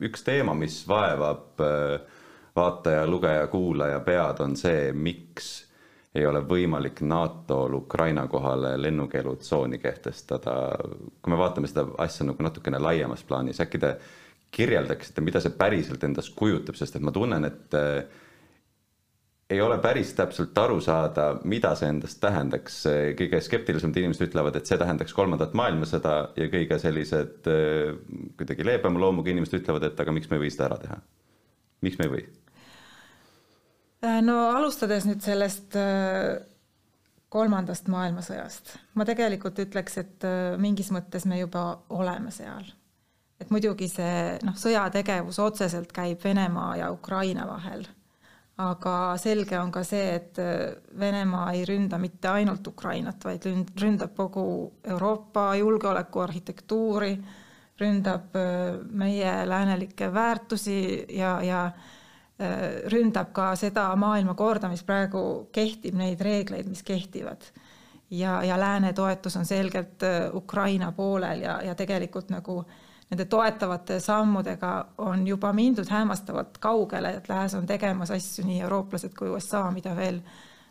[0.02, 1.62] üks teema, mis vaevab
[2.56, 5.66] vaataja, lugeja, kuulaja pead, on see, miks
[6.16, 10.54] ei ole võimalik NATO-l Ukraina kohale lennukeelutsooni kehtestada.
[11.22, 13.96] kui me vaatame seda asja nagu natukene laiemas plaanis, äkki te
[14.56, 17.76] kirjeldaksite, mida see päriselt endast kujutab, sest et ma tunnen, et
[19.50, 22.80] ei ole päris täpselt aru saada, mida see endast tähendaks.
[23.20, 27.94] kõige skeptilisemad inimesed ütlevad, et see tähendaks kolmandat maailmasõda ja kõige sellised äh,
[28.40, 30.98] kuidagi leebema loomuga inimesed ütlevad, et aga miks me ei või seda ära teha.
[31.86, 32.26] miks me ei või?
[34.06, 36.40] Äh, no alustades nüüd sellest äh,
[37.30, 40.26] kolmandast maailmasõjast, ma tegelikult ütleks, et
[40.62, 42.66] mingis mõttes me juba oleme seal.
[43.40, 47.86] et muidugi see noh, sõjategevus otseselt käib Venemaa ja Ukraina vahel
[48.58, 53.44] aga selge on ka see, et äh, Venemaa ei ründa mitte ainult Ukrainat, vaid
[53.82, 54.46] ründab kogu
[54.84, 57.12] Euroopa julgeolekuarhitektuuri,
[57.82, 60.80] ründab äh, meie läänelikke väärtusi
[61.18, 67.44] ja, ja äh, ründab ka seda maailmakorda, mis praegu kehtib, neid reegleid, mis kehtivad.
[68.10, 74.00] ja, ja lääne toetus on selgelt Ukraina poolel ja, ja tegelikult nagu äh, nende toetavate
[74.00, 79.68] sammudega on juba mindud hämmastavalt kaugele, et lääs on tegemas asju, nii eurooplased kui USA,
[79.72, 80.20] mida veel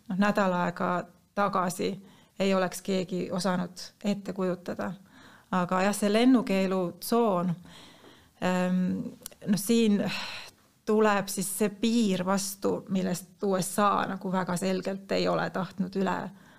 [0.08, 1.92] noh, nädal aega tagasi
[2.38, 4.92] ei oleks keegi osanud ette kujutada.
[5.54, 7.52] aga jah, see lennukeelutsoon,
[8.42, 8.80] ehm,
[9.46, 10.00] noh siin
[10.86, 16.18] tuleb siis see piir vastu, millest USA nagu väga selgelt ei ole tahtnud üle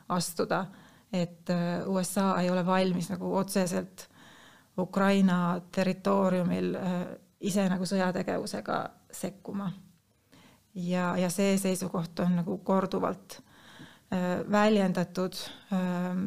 [0.09, 0.65] astuda.
[1.13, 4.09] et äh, USA ei ole valmis nagu otseselt
[4.77, 7.03] Ukraina territooriumil äh,
[7.47, 8.79] ise nagu sõjategevusega
[9.11, 9.71] sekkuma.
[10.75, 13.39] ja, ja see seisukoht on nagu korduvalt
[14.11, 15.37] äh, väljendatud.
[15.73, 16.25] Ähm,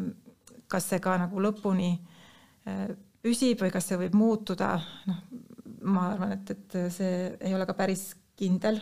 [0.68, 2.88] kas see ka nagu lõpuni äh,
[3.22, 5.20] püsib või kas see võib muutuda, noh,
[5.88, 8.80] ma arvan, et, et see ei ole ka päris kindel.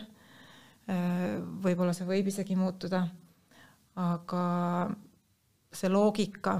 [0.87, 3.01] võib-olla see võib isegi muutuda,
[3.99, 4.43] aga
[5.73, 6.53] see loogika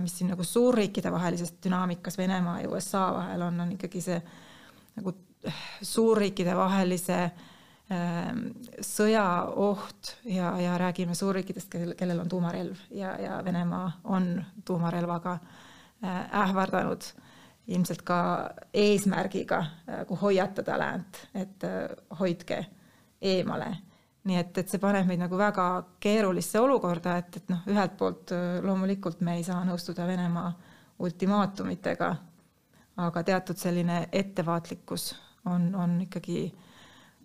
[0.00, 4.18] mis siin nagu suurriikide vahelises dünaamikas Venemaa ja USA vahel on, on ikkagi see
[4.96, 5.12] nagu
[5.46, 7.32] äh, suurriikide vahelise äh,
[8.80, 15.38] sõjaoht ja, ja räägime suurriikidest, kel, kellel on tuumarelv ja, ja Venemaa on tuumarelvaga
[16.44, 17.02] ähvardanud
[17.66, 18.18] ilmselt ka
[18.70, 21.64] eesmärgiga nagu hoiatada läänt, et
[22.20, 22.60] hoidke
[23.20, 23.72] eemale
[24.28, 25.66] nii et, et see paneb meid nagu väga
[26.02, 30.52] keerulisse olukorda, et, et noh, ühelt poolt äh, loomulikult me ei saa nõustuda Venemaa
[31.04, 32.08] ultimaatumitega,
[33.04, 35.12] aga teatud selline ettevaatlikkus
[35.48, 36.48] on, on ikkagi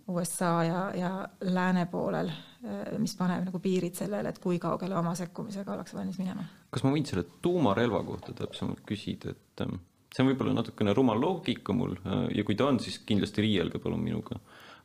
[0.07, 1.11] USA ja, ja
[1.41, 6.19] lääne poolel, äh, mis paneb nagu piirid sellele, et kui kaugele oma sekkumisega ollakse valmis
[6.19, 6.45] minema.
[6.73, 9.79] kas ma võin selle tuumarelva kohta täpsemalt küsida, et ähm,
[10.13, 13.81] see on võib-olla natukene rumal loogika mul äh, ja kui ta on, siis kindlasti riielge
[13.83, 14.39] palun minuga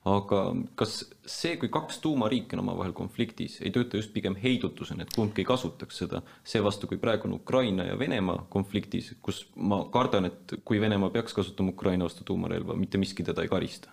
[0.07, 0.43] aga
[0.79, 5.43] kas see, kui kaks tuumariiki on omavahel konfliktis, ei tööta just pigem heidutusena, et kumbki
[5.43, 10.59] ei kasutaks seda, seevastu kui praegu on Ukraina ja Venemaa konfliktis, kus ma kardan, et
[10.65, 13.91] kui Venemaa peaks kasutama Ukraina vastu tuumarelva, mitte miski teda ei karista?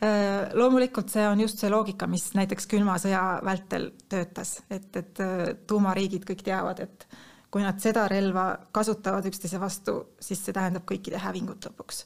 [0.00, 5.20] Äh, loomulikult see on just see loogika, mis näiteks külma sõja vältel töötas, et, et
[5.20, 7.04] äh, tuumariigid kõik teavad, et
[7.50, 12.04] kui nad seda relva kasutavad üksteise vastu, siis see tähendab kõikide hävingut lõpuks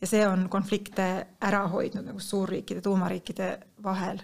[0.00, 3.50] ja see on konflikte ära hoidnud nagu suurriikide, tuumariikide
[3.82, 4.20] vahel.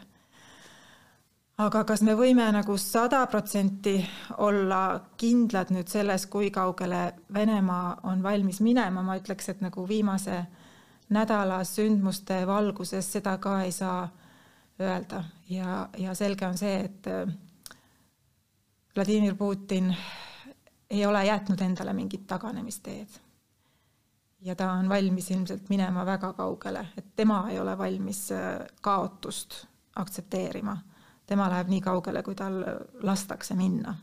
[1.60, 3.98] aga kas me võime nagu sada protsenti
[4.38, 7.02] olla kindlad nüüd selles, kui kaugele
[7.34, 10.38] Venemaa on valmis minema, ma ütleks, et nagu viimase
[11.10, 14.08] nädala sündmuste valguses seda ka ei saa
[14.80, 15.24] öelda.
[15.50, 17.28] Ja, ja selge on see, et äh,
[18.96, 19.92] Vladimir Putin
[20.90, 23.20] ei ole jätnud endale mingit taganemisteed
[24.42, 29.66] ja ta on valmis ilmselt minema väga kaugele, et tema ei ole valmis äh, kaotust
[29.96, 30.76] aktsepteerima.
[31.26, 32.64] tema läheb nii kaugele, kui tal
[33.02, 33.94] lastakse minna.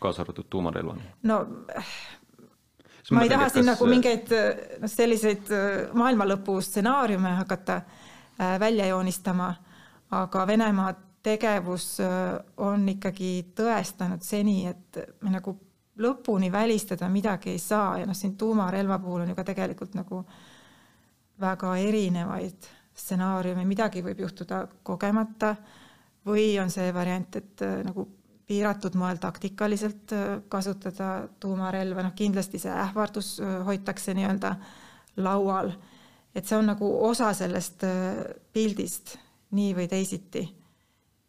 [0.00, 1.02] kaasa arvatud tuumarelvani?
[1.22, 1.38] no
[3.10, 3.72] ma, ma ei taha siin kas...
[3.74, 4.32] nagu mingeid
[4.80, 7.82] noh, selliseid äh, maailmalõpu stsenaariume hakata
[8.60, 9.54] välja joonistama,
[10.16, 11.98] aga Venemaa tegevus
[12.56, 15.52] on ikkagi tõestanud seni, et me nagu
[16.00, 20.24] lõpuni välistada midagi ei saa ja noh, siin tuumarelva puhul on ju ka tegelikult nagu
[21.40, 25.54] väga erinevaid stsenaariume, midagi võib juhtuda kogemata
[26.26, 28.06] või on see variant, et äh, nagu
[28.50, 34.54] piiratud moel taktikaliselt äh, kasutada tuumarelva, noh kindlasti see ähvardus äh, hoitakse nii-öelda
[35.24, 35.72] laual
[36.34, 37.82] et see on nagu osa sellest
[38.54, 39.16] pildist
[39.56, 40.44] nii või teisiti.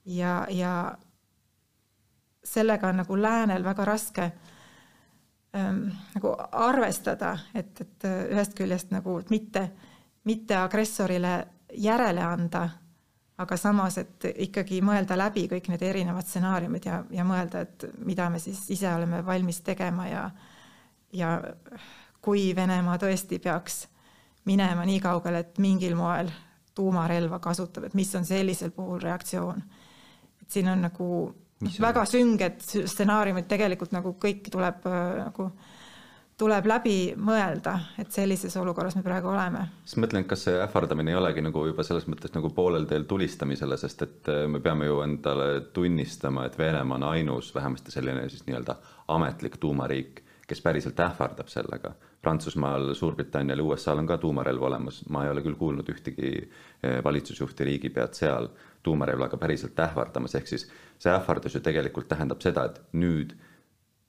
[0.05, 0.97] ja, ja
[2.43, 4.31] sellega on nagu läänel väga raske
[5.55, 9.69] ähm, nagu arvestada, et, et äh, ühest küljest nagu mitte,
[10.23, 11.35] mitte agressorile
[11.77, 12.67] järele anda,
[13.41, 18.29] aga samas, et ikkagi mõelda läbi kõik need erinevad stsenaariumid ja, ja mõelda, et mida
[18.29, 20.25] me siis ise oleme valmis tegema ja
[21.13, 21.41] ja
[22.21, 23.85] kui Venemaa tõesti peaks
[24.45, 26.31] minema nii kaugele, et mingil moel
[26.75, 29.63] tuumarelva kasutab, et mis on sellisel puhul reaktsioon.
[30.41, 31.35] et siin on nagu
[31.81, 35.51] väga sünged stsenaariumid, tegelikult nagu kõik tuleb äh, nagu
[36.41, 39.67] tuleb läbi mõelda, et sellises olukorras me praegu oleme.
[39.85, 43.77] siis mõtlen, kas see ähvardamine ei olegi nagu juba selles mõttes nagu poolel teel tulistamisele,
[43.77, 48.47] sest et äh, me peame ju endale tunnistama, et Venemaa on ainus vähemasti selline siis
[48.47, 48.75] nii-öelda
[49.13, 51.93] ametlik tuumariik kes päriselt ähvardab sellega.
[52.21, 56.99] Prantsusmaal, Suurbritannial ja USA-l on ka tuumarelv olemas, ma ei ole küll kuulnud ühtegi eh,
[57.03, 58.49] valitsusjuhti, riigipead seal
[58.83, 60.67] tuumarelvaga päriselt ähvardamas, ehk siis
[61.01, 63.33] see ähvardus ju tegelikult tähendab seda, et nüüd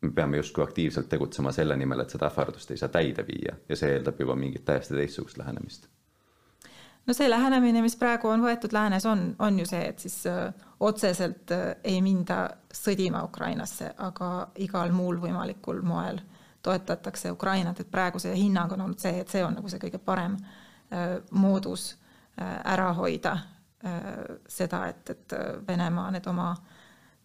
[0.02, 3.56] me peame justkui aktiivselt tegutsema selle nimel, et seda ähvardust ei saa täide viia.
[3.68, 5.88] Ja see eeldab juba mingit täiesti teistsugust lähenemist.
[7.06, 10.52] No see lähenemine, mis praegu on võetud läänes, on, on ju see, et siis äh,
[10.80, 14.28] otseselt äh, ei minda sõdima Ukrainasse, aga
[14.62, 16.20] igal muul võimalikul moel
[16.62, 19.98] toetatakse Ukrainat, et praegu see hinnang on olnud see, et see on nagu see kõige
[19.98, 20.36] parem
[20.92, 21.92] öö, moodus
[22.40, 23.36] öö, ära hoida
[23.84, 25.34] öö, seda, et, et
[25.68, 26.54] Venemaa need oma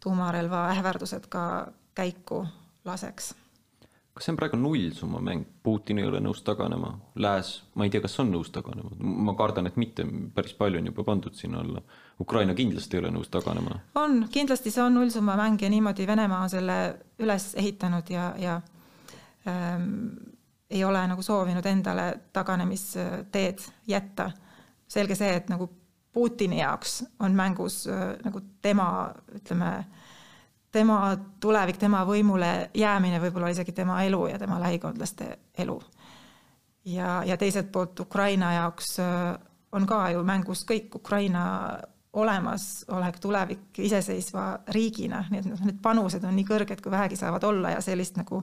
[0.04, 2.46] tuumarelva ähvardused ka käiku
[2.86, 3.34] laseks.
[4.18, 6.90] Kas see on praegu nullsumma mäng, Putin ei ole nõus taganema,
[7.22, 10.90] Lääs, ma ei tea, kas on nõus taganema, ma kardan, et mitte, päris palju on
[10.90, 11.84] juba pandud sinna alla.
[12.20, 13.78] Ukraina kindlasti ei ole nõus taganema.
[14.02, 16.80] on, kindlasti see on nullsumma mäng ja niimoodi Venemaa on selle
[17.20, 18.58] üles ehitanud ja, ja
[20.70, 24.32] ei ole nagu soovinud endale taganemisteed jätta.
[24.88, 25.70] selge see, et nagu
[26.12, 29.86] Putini jaoks on mängus äh, nagu tema, ütleme äh,
[30.72, 35.82] tema tulevik, tema võimule jäämine võib-olla isegi tema elu ja tema lähikondlaste elu.
[36.86, 39.38] ja, ja teiselt poolt Ukraina jaoks äh,
[39.72, 41.44] on ka ju mängus kõik Ukraina
[42.18, 47.44] olemasolek, tulevik iseseisva riigina, nii et noh, need panused on nii kõrged, kui vähegi saavad
[47.44, 48.42] olla ja sellist nagu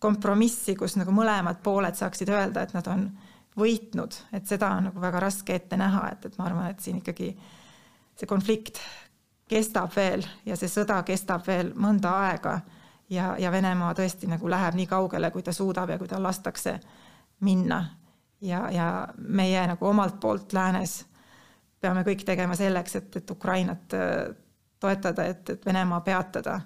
[0.00, 3.04] kompromissi, kus nagu mõlemad pooled saaksid öelda, et nad on
[3.60, 7.00] võitnud, et seda on nagu väga raske ette näha, et, et ma arvan, et siin
[7.00, 7.34] ikkagi
[8.16, 8.80] see konflikt
[9.50, 12.60] kestab veel ja see sõda kestab veel mõnda aega
[13.10, 16.78] ja, ja Venemaa tõesti nagu läheb nii kaugele, kui ta suudab ja kui tal lastakse
[17.40, 17.84] minna.
[18.40, 21.04] ja, ja meie nagu omalt poolt läänes
[21.80, 24.36] peame kõik tegema selleks, et, et Ukrainat äh,
[24.80, 26.60] toetada, et, et Venemaa peatada.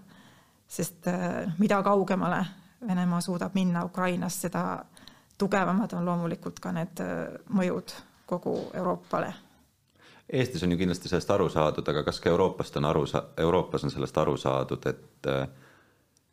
[0.69, 2.45] sest äh, mida kaugemale
[2.89, 4.85] Venemaa suudab minna Ukrainas, seda
[5.39, 7.95] tugevamad on loomulikult ka need äh, mõjud
[8.27, 9.33] kogu Euroopale.
[10.33, 13.85] Eestis on ju kindlasti sellest aru saadud, aga kas ka Euroopast on aru sa-, Euroopas
[13.85, 15.47] on sellest aru saadud, et äh,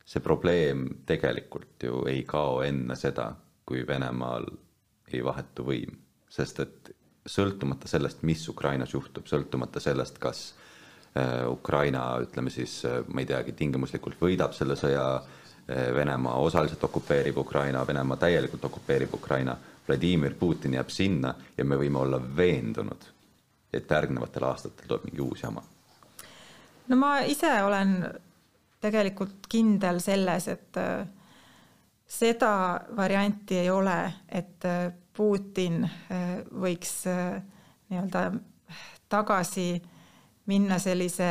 [0.05, 3.31] see probleem tegelikult ju ei kao enne seda,
[3.65, 4.47] kui Venemaal
[5.11, 5.99] ei vahetu võim,
[6.31, 6.91] sest et
[7.27, 10.53] sõltumata sellest, mis Ukrainas juhtub, sõltumata sellest, kas
[11.13, 15.05] äh, Ukraina, ütleme siis, äh, ma ei teagi, tingimuslikult võidab selle sõja,
[15.67, 19.57] Venemaa osaliselt okupeerib Ukraina, Venemaa täielikult okupeerib Ukraina,
[19.87, 23.11] Vladimir Putin jääb sinna ja me võime olla veendunud
[23.73, 25.63] et järgnevatel aastatel tuleb mingi uus jama?
[26.87, 27.95] no ma ise olen
[28.81, 31.05] tegelikult kindel selles, et äh,
[32.07, 32.53] seda
[32.97, 35.83] varianti ei ole, et äh, Putin
[36.63, 36.93] võiks
[37.91, 38.21] nii-öelda
[39.11, 39.75] tagasi
[40.47, 41.27] minna sellise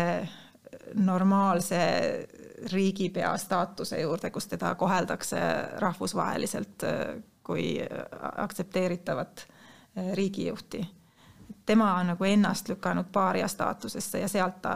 [1.00, 1.80] normaalse
[2.72, 5.40] riigipea staatuse juurde, kus teda koheldakse
[5.78, 6.84] rahvusvaheliselt
[7.42, 7.78] kui
[8.36, 9.46] aktsepteeritavat
[10.14, 10.84] riigijuhti.
[11.66, 14.74] Tema on nagu ennast lükanud paaria staatusesse ja sealt ta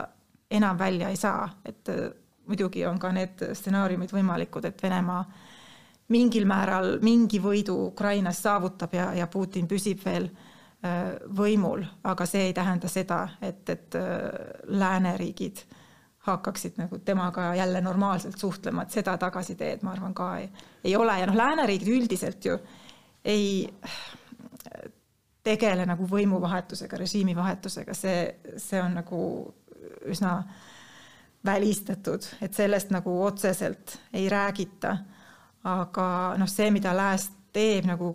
[0.51, 2.11] enam välja ei saa, et äh,
[2.47, 5.25] muidugi on ka need stsenaariumid võimalikud, et Venemaa
[6.15, 12.51] mingil määral mingi võidu Ukrainas saavutab ja, ja Putin püsib veel äh, võimul, aga see
[12.51, 14.29] ei tähenda seda, et, et äh,
[14.67, 15.65] lääneriigid
[16.25, 20.49] hakkaksid nagu temaga jälle normaalselt suhtlema, et seda tagasiteed, ma arvan, ka ei,
[20.85, 22.59] ei ole ja noh, lääneriigid üldiselt ju
[23.25, 23.69] ei
[25.45, 28.21] tegele nagu võimuvahetusega, režiimivahetusega, see,
[28.57, 29.21] see on nagu
[30.09, 30.39] üsna
[31.45, 34.97] välistatud, et sellest nagu otseselt ei räägita.
[35.65, 38.11] aga noh, see, mida Lääs teeb nagu,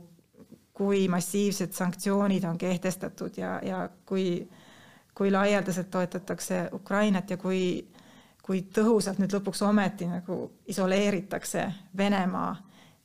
[0.74, 4.48] kui massiivsed sanktsioonid on kehtestatud ja, ja kui,
[5.18, 7.88] kui laialdaselt toetatakse Ukrainat ja kui,
[8.50, 10.42] kui tõhusalt nüüd lõpuks ometi nagu
[10.74, 12.56] isoleeritakse Venemaa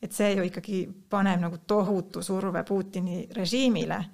[0.04, 4.04] et see ju ikkagi paneb nagu tohutu surve Putini režiimile.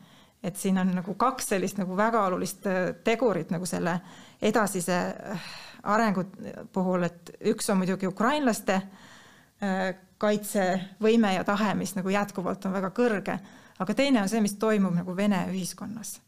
[0.43, 3.99] et siin on nagu kaks sellist nagu väga olulist äh, tegurit nagu selle
[4.41, 5.49] edasise äh,
[5.83, 6.25] arengu
[6.73, 9.83] puhul, et üks on muidugi ukrainlaste äh,
[10.19, 13.37] kaitsevõime ja tahe, mis nagu jätkuvalt on väga kõrge,
[13.79, 16.21] aga teine on see, mis toimub nagu Vene ühiskonnas.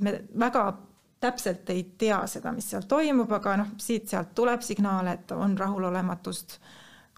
[0.00, 0.66] me väga
[1.20, 6.58] täpselt ei tea seda, mis seal toimub, aga noh, siit-sealt tuleb signaale, et on rahulolematust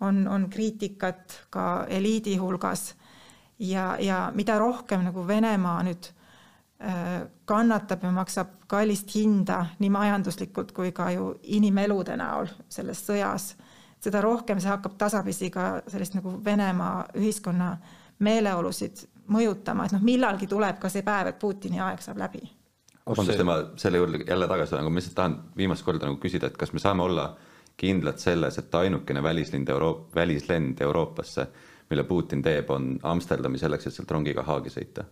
[0.00, 2.94] on, on kriitikat ka eliidi hulgas
[3.58, 10.72] ja, ja mida rohkem nagu Venemaa nüüd äh, kannatab ja maksab kallist hinda nii majanduslikult
[10.72, 13.52] kui ka ju inimelude näol selles sõjas,
[14.00, 17.74] seda rohkem see hakkab tasapisi ka sellist nagu Venemaa ühiskonna
[18.18, 22.40] meeleolusid mõjutama, et noh, millalgi tuleb ka see päev, et Putini aeg saab läbi.
[23.08, 26.50] Vabandust, ma selle juurde jälle tagasi tulen, aga ma lihtsalt tahan viimast korda nagu küsida,
[26.50, 27.30] et kas me saame olla
[27.78, 31.46] kindlad selles, et ainukene välislind Euroop-, välislend Euroopasse,
[31.90, 35.06] mille Putin teeb, on Amsterdami selleks, et sealt rongiga Haagi sõita?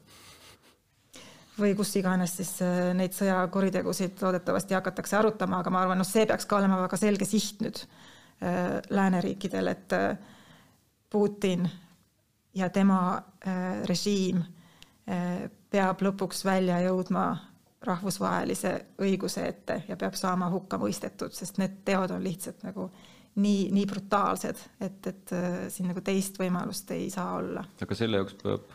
[1.57, 6.27] või kus iganes siis äh, neid sõjakuritegusid loodetavasti hakatakse arutama, aga ma arvan, noh, see
[6.29, 10.19] peaks ka olema väga selge siht nüüd äh, lääneriikidel, et äh,
[11.11, 11.65] Putin
[12.57, 13.23] ja tema
[13.87, 14.41] režiim
[15.71, 17.23] peab lõpuks välja jõudma
[17.85, 18.73] rahvusvahelise
[19.05, 22.89] õiguse ette ja peab saama hukka mõistetud, sest need teod on lihtsalt nagu
[23.43, 27.65] nii, nii brutaalsed, et, et äh, siin nagu teist võimalust ei saa olla.
[27.83, 28.73] aga selle jaoks peab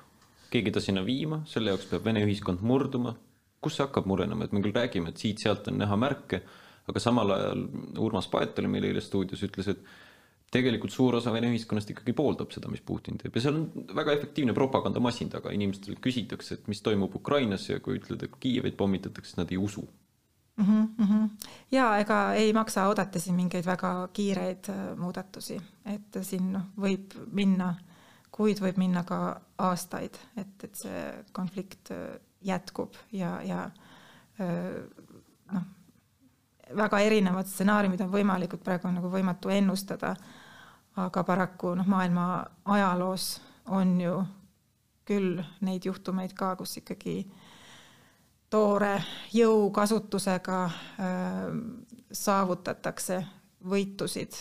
[0.51, 3.15] keegi ta sinna viima, selle jaoks peab Vene ühiskond murduma.
[3.61, 6.39] kus see hakkab murenema, et me küll räägime, et siit-sealt on näha märke,
[6.89, 7.59] aga samal ajal
[8.01, 9.83] Urmas Paet oli meil eile stuudios, ütles, et
[10.51, 13.35] tegelikult suur osa Vene ühiskonnast ikkagi pooldab seda, mis Putin teeb.
[13.35, 17.99] Ja seal on väga efektiivne propagandamasin taga, inimestel küsitakse, et mis toimub Ukrainas ja kui
[18.01, 19.87] ütled, et Kiievit pommitatakse, siis nad ei usu.
[20.57, 20.89] Mm.
[20.99, 21.29] -hmm.
[21.71, 27.15] ja ega ei maksa oodata siin mingeid väga kiireid äh, muudatusi, et siin noh, võib
[27.31, 27.75] minna
[28.31, 33.63] kuid, võib minna ka aastaid, et, et see konflikt äh, jätkub ja, ja
[34.41, 34.83] äh,
[35.53, 35.65] noh,
[36.75, 40.15] väga erinevad stsenaariumid on võimalikud, praegu on nagu võimatu ennustada
[40.95, 44.15] aga paraku noh, maailma ajaloos on ju
[45.07, 47.15] küll neid juhtumeid ka, kus ikkagi
[48.51, 48.95] toore
[49.33, 51.47] jõu kasutusega äh,
[52.11, 53.21] saavutatakse
[53.71, 54.35] võitusid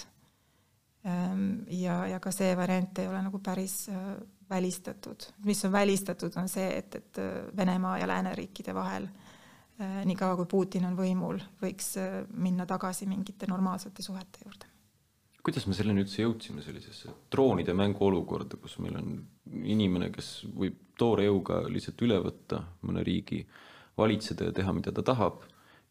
[1.07, 1.63] ähm,.
[1.71, 4.15] ja, ja ka see variant ei ole nagu päris äh,
[4.51, 5.31] välistatud.
[5.45, 9.09] mis on välistatud, on see, et, et äh, Venemaa ja lääneriikide vahel
[10.05, 11.95] niikaua, kui Putin on võimul, võiks
[12.37, 14.70] minna tagasi mingite normaalsete suhete juurde
[15.45, 19.15] kuidas me selleni üldse jõudsime, sellisesse droonide mängu olukorda, kus meil on
[19.65, 23.41] inimene, kes võib toore jõuga lihtsalt üle võtta mõne riigi,
[23.99, 25.43] valitseda ja teha, mida ta tahab,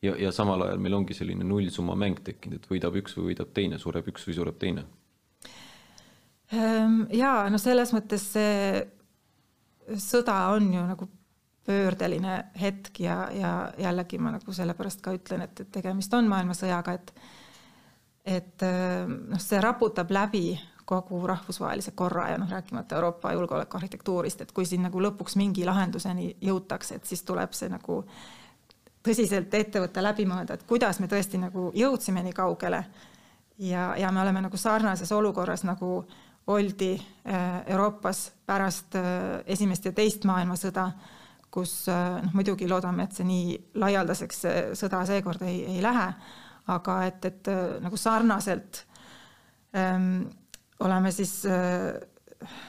[0.06, 3.54] ja, ja samal ajal meil ongi selline nullsumma mäng tekkinud, et võidab üks või võidab
[3.56, 4.86] teine, sureb üks või sureb teine?
[6.54, 8.86] Ehm, jaa, no selles mõttes see
[10.02, 11.10] sõda on ju nagu
[11.70, 16.95] pöördeline hetk ja, ja jällegi ma nagu sellepärast ka ütlen, et, et tegemist on maailmasõjaga,
[16.97, 17.14] et
[18.26, 18.63] et
[19.07, 20.59] noh, see raputab läbi
[20.89, 26.32] kogu rahvusvahelise korra ja noh, rääkimata Euroopa julgeolekuarhitektuurist, et kui siin nagu lõpuks mingi lahenduseni
[26.41, 27.99] jõutakse, et siis tuleb see nagu
[29.05, 32.84] tõsiselt ette võtta, läbi mõelda, et kuidas me tõesti nagu jõudsime nii kaugele.
[33.59, 36.07] ja, ja me oleme nagu sarnases olukorras, nagu
[36.47, 40.91] oldi äh, Euroopas pärast äh, esimest ja teist maailmasõda,
[41.51, 44.45] kus noh, muidugi loodame, et see nii laialdaseks
[44.78, 46.11] sõda seekord ei, ei lähe
[46.70, 48.84] aga et, et äh, nagu sarnaselt
[49.76, 50.28] ähm,
[50.80, 51.93] oleme siis äh,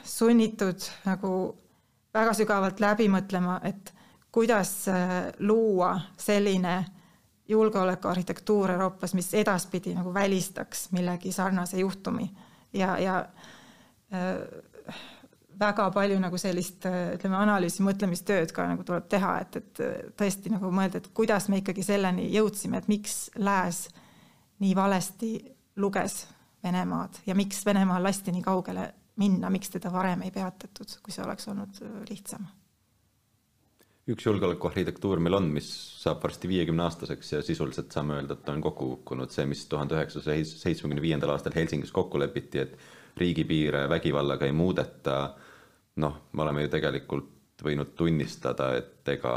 [0.03, 1.33] sunnitud nagu
[2.13, 3.93] väga sügavalt läbi mõtlema, et
[4.31, 6.81] kuidas äh, luua selline
[7.51, 12.29] julgeolekuarhitektuur Euroopas, mis edaspidi nagu välistaks millegi sarnase juhtumi.
[12.73, 13.17] Ja, ja
[14.13, 14.61] äh,
[15.61, 20.71] väga palju nagu sellist ütleme, analüüsi, mõtlemistööd ka nagu tuleb teha, et, et tõesti nagu
[20.73, 23.85] mõelda, et kuidas me ikkagi selleni jõudsime, et miks Lääs
[24.61, 25.35] nii valesti
[25.81, 26.23] luges
[26.63, 28.87] Venemaad ja miks Venemaal lasti nii kaugele
[29.21, 32.49] minna, miks teda varem ei peatatud, kui see oleks olnud lihtsam?
[34.11, 35.67] üks julgeolekuarhitektuur meil on, mis
[36.01, 39.61] saab varsti viiekümne aastaseks ja sisuliselt saame öelda, et ta on kokku kukkunud, see, mis
[39.71, 42.73] tuhande üheksasaja seitsmekümne viiendal aastal Helsingis kokku lepiti, et
[43.21, 45.17] riigipiire vägivallaga ei muudeta,
[45.95, 49.35] noh, me oleme ju tegelikult võinud tunnistada, et ega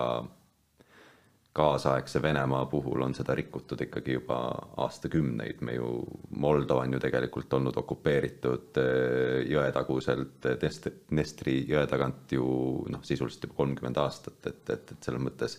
[1.55, 4.39] kaasaegse Venemaa puhul on seda rikutud ikkagi juba
[4.83, 5.91] aastakümneid, me ju,
[6.43, 12.49] Moldova on ju tegelikult olnud okupeeritud eh, jõetaguselt Dnestri jõe tagant ju
[12.91, 15.59] noh, sisuliselt juba kolmkümmend aastat, et, et, et selles mõttes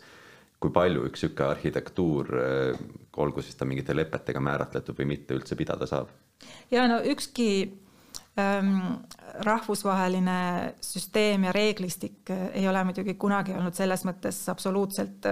[0.59, 2.83] kui palju üks niisugune arhitektuur, eh,
[3.23, 6.11] olgu siis ta mingite lepetega määratletud või mitte, üldse pidada saab?
[6.75, 7.49] ja no ükski
[9.47, 10.39] rahvusvaheline
[10.83, 15.23] süsteem ja reeglistik ei ole muidugi kunagi olnud selles mõttes absoluutselt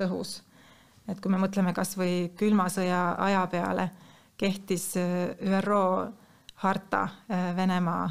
[0.00, 0.40] tõhus.
[1.08, 3.90] et kui me mõtleme kas või külma sõja aja peale,
[4.36, 4.94] kehtis
[5.38, 6.12] ÜRO
[6.64, 7.08] harta,
[7.56, 8.10] Venemaa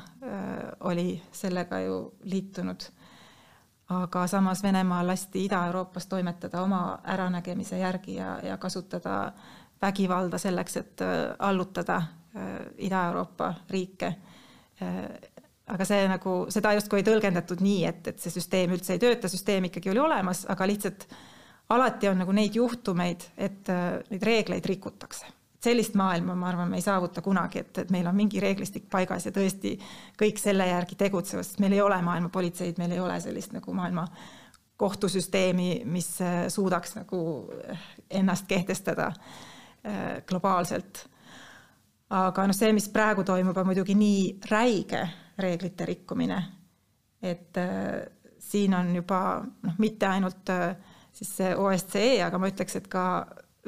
[0.87, 2.87] oli sellega ju liitunud
[3.91, 9.31] aga samas Venemaal lasti Ida-Euroopas toimetada oma äranägemise järgi ja, ja kasutada
[9.81, 11.03] vägivalda selleks, et
[11.39, 12.01] allutada
[12.77, 14.13] Ida-Euroopa riike.
[14.81, 15.01] Äh,
[15.71, 19.29] aga see nagu, seda justkui ei tõlgendatud nii, et, et see süsteem üldse ei tööta,
[19.31, 21.05] süsteem ikkagi oli olemas, aga lihtsalt
[21.71, 23.69] alati on nagu neid juhtumeid, et
[24.11, 25.29] neid reegleid rikutakse
[25.61, 29.27] sellist maailma, ma arvan, me ei saavuta kunagi, et, et meil on mingi reeglistik paigas
[29.27, 29.75] ja tõesti
[30.19, 33.75] kõik selle järgi tegutsevad, sest meil ei ole maailma politseid, meil ei ole sellist nagu
[33.77, 34.07] maailma
[34.81, 37.21] kohtusüsteemi, mis äh, suudaks nagu
[37.69, 37.87] äh,
[38.21, 41.05] ennast kehtestada äh, globaalselt.
[42.11, 45.01] Aga noh, see, mis praegu toimub, on muidugi nii räige
[45.41, 46.39] reeglite rikkumine,
[47.23, 47.57] et
[48.41, 50.49] siin on juba noh, mitte ainult
[51.13, 53.05] siis see OSCE, aga ma ütleks, et ka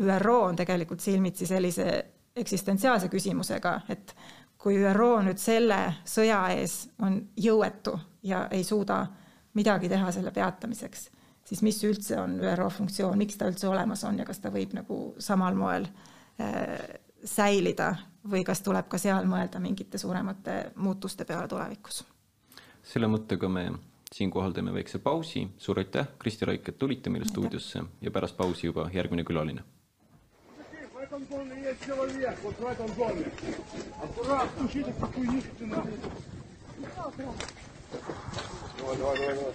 [0.01, 1.87] ÜRO on tegelikult silmitsi sellise
[2.35, 4.15] eksistentsiaalse küsimusega, et
[4.57, 9.03] kui ÜRO nüüd selle sõja ees on jõuetu ja ei suuda
[9.53, 11.09] midagi teha selle peatamiseks,
[11.45, 14.73] siis mis üldse on ÜRO funktsioon, miks ta üldse olemas on ja kas ta võib
[14.73, 15.85] nagu samal moel
[16.41, 16.79] äh,
[17.23, 17.93] säilida
[18.30, 22.04] või kas tuleb ka seal mõelda mingite suuremate muutuste peale tulevikus?
[22.82, 23.70] selle mõttega me
[24.14, 28.66] siinkohal teeme väikse pausi, suur aitäh, Kristi Raik, et tulite meile stuudiosse ja pärast pausi
[28.66, 29.64] juba järgmine külaline
[31.09, 33.24] этом доме есть человек, вот в этом доме.
[34.02, 35.64] Аккуратно, учите, какую нихту
[38.78, 39.54] Давай, давай, давай, давай.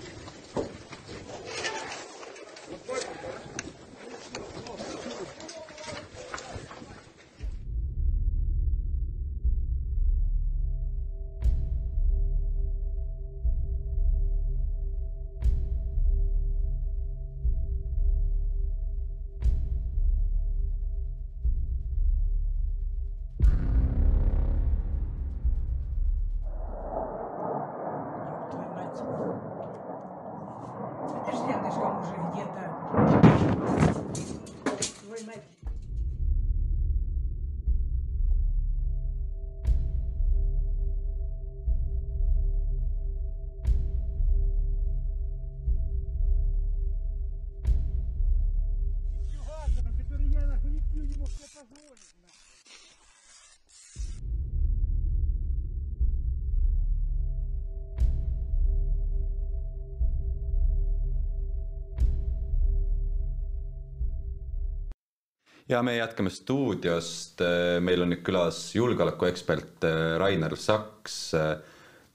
[65.69, 67.43] Ja me jätkame stuudiost,
[67.85, 71.19] meil on nüüd külas julgeolekuekspert äh, Rainer Saks.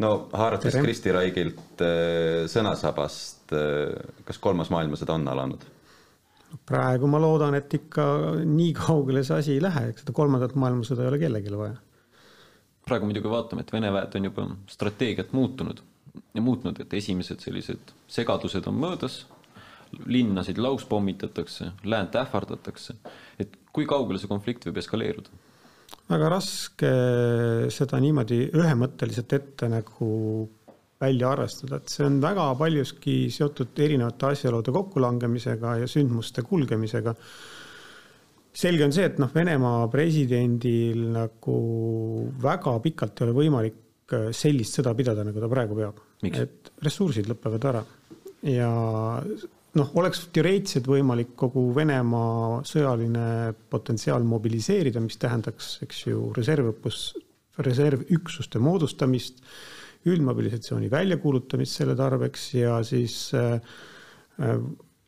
[0.02, 0.78] no haarates.
[0.82, 3.94] Kristi Raigilt äh, sõnasabast, äh,
[4.26, 5.70] kas kolmas maailmasõda on alanud?
[6.70, 8.04] praegu ma loodan, et ikka
[8.46, 11.80] nii kaugele see asi ei lähe, eks seda kolmandat maailmasõda ei ole kellelegi vaja.
[12.86, 15.82] praegu muidugi vaatame, et Vene väed on juba strateegiat muutunud
[16.14, 19.24] ja muutnud, et esimesed sellised segadused on möödas
[20.10, 22.96] linnasid lauspommitatakse, läänt ähvardatakse,
[23.40, 25.42] et kui kaugele see konflikt võib eskaleeruda?
[26.10, 26.90] väga raske
[27.72, 30.10] seda niimoodi ühemõtteliselt ette nagu
[31.04, 37.16] välja arvestada, et see on väga paljuski seotud erinevate asjaolude kokkulangemisega ja sündmuste kulgemisega.
[38.54, 41.58] selge on see, et noh, Venemaa presidendil nagu
[42.44, 43.82] väga pikalt ei ole võimalik
[44.36, 46.00] sellist sõda pidada, nagu ta praegu peab.
[46.24, 47.84] et ressursid lõpevad ära
[48.48, 48.70] ja
[49.80, 57.06] noh, oleks teoreetiliselt võimalik kogu Venemaa sõjaline potentsiaal mobiliseerida, mis tähendaks, eks ju, reservõppus,
[57.64, 59.44] reservüksuste moodustamist,
[60.10, 63.54] üldmobilisatsiooni väljakuulutamist selle tarbeks ja siis äh,
[64.44, 64.58] äh,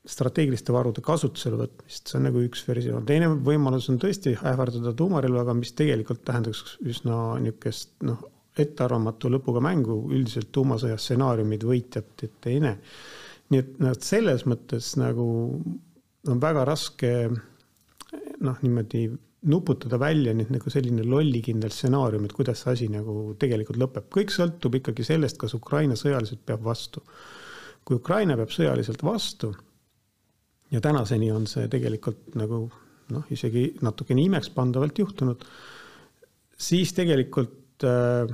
[0.05, 3.05] strateegiliste varude kasutusele võtmist, see on nagu üks versioon.
[3.09, 8.24] teine võimalus on tõesti ähvardada tuumarelvaga, mis tegelikult tähendaks üsna niisugust noh,
[8.55, 12.78] ettearvamatu lõpuga mängu, üldiselt tuumasõja stsenaariumid võitjat ette ei näe
[13.54, 15.28] nii et noh, selles mõttes nagu
[16.26, 19.06] on väga raske noh, niimoodi
[19.46, 24.08] nuputada välja nüüd nagu selline lollikindel stsenaarium, et kuidas see asi nagu tegelikult lõpeb.
[24.14, 27.04] kõik sõltub ikkagi sellest, kas Ukraina sõjaliselt peab vastu.
[27.86, 29.54] kui Ukraina peab sõjaliselt vastu
[30.72, 32.66] ja tänaseni on see tegelikult nagu
[33.14, 35.46] noh, isegi natukene imekspandavalt juhtunud,
[36.58, 38.26] siis tegelikult äh,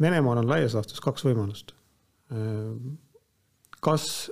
[0.00, 1.72] Venemaal on laias laastus kaks võimalust
[2.32, 2.74] äh,.
[3.80, 4.30] kas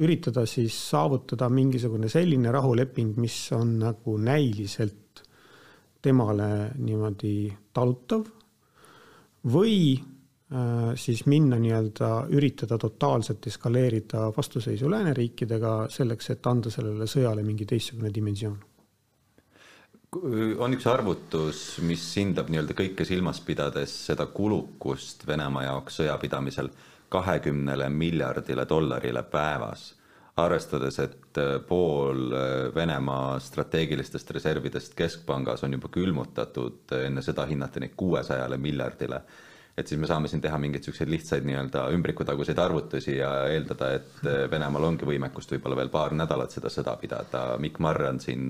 [0.00, 5.22] üritada siis saavutada mingisugune selline rahuleping, mis on nagu näiliselt
[6.02, 8.24] temale niimoodi talutav.
[9.52, 17.42] või äh, siis minna nii-öelda, üritada totaalselt eskaleerida vastuseisu lääneriikidega selleks, et anda sellele sõjale
[17.42, 18.60] mingi teistsugune dimensioon
[20.58, 26.68] on üks arvutus, mis hindab nii-öelda kõike silmas pidades seda kulukust Venemaa jaoks sõjapidamisel
[27.12, 29.92] kahekümnele miljardile dollarile päevas.
[30.36, 37.44] arvestades, et äh, pool äh, Venemaa strateegilistest reservidest keskpangas on juba külmutatud, äh, enne seda
[37.46, 39.20] hinnati neid kuuesajale miljardile
[39.76, 44.24] et siis me saame siin teha mingeid niisuguseid lihtsaid nii-öelda ümbrikutaguseid arvutusi ja eeldada, et
[44.50, 47.44] Venemaal ongi võimekust võib-olla veel paar nädalat seda sõda pidada.
[47.60, 48.48] Mikk Marran siin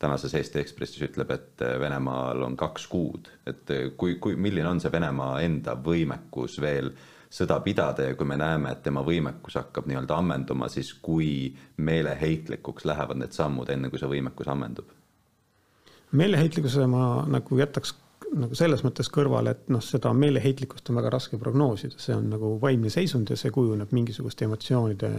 [0.00, 4.92] tänases Eesti Ekspressis ütleb, et Venemaal on kaks kuud, et kui, kui, milline on see
[4.92, 6.92] Venemaa enda võimekus veel
[7.30, 12.84] sõda pidada ja kui me näeme, et tema võimekus hakkab nii-öelda ammenduma, siis kui meeleheitlikuks
[12.90, 14.96] lähevad need sammud, enne kui see võimekus ammendub?
[16.10, 17.92] meeleheitlikkuse ma nagu jätaks
[18.34, 22.52] nagu selles mõttes kõrvale, et noh, seda meeleheitlikkust on väga raske prognoosida, see on nagu
[22.62, 25.10] vaimne seisund ja see kujuneb mingisuguste emotsioonide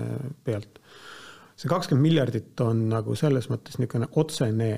[0.45, 0.79] pealt.
[1.55, 4.71] see kakskümmend miljardit on nagu selles mõttes niisugune otsene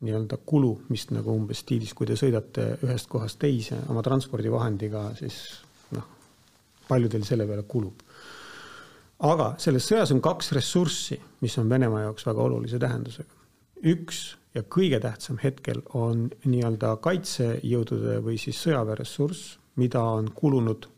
[0.00, 5.60] nii-öelda kulu, mis nagu umbes stiilis, kui te sõidate ühest kohast teise oma transpordivahendiga, siis
[6.90, 8.02] palju teil selle peale kulub.
[9.30, 13.34] aga selles sõjas on kaks ressurssi, mis on Venemaa jaoks väga olulise tähendusega.
[13.94, 14.20] üks
[14.54, 20.88] ja kõige tähtsam hetkel on nii-öelda kaitsejõudude või siis sõjaväeressurss, mida on kulunud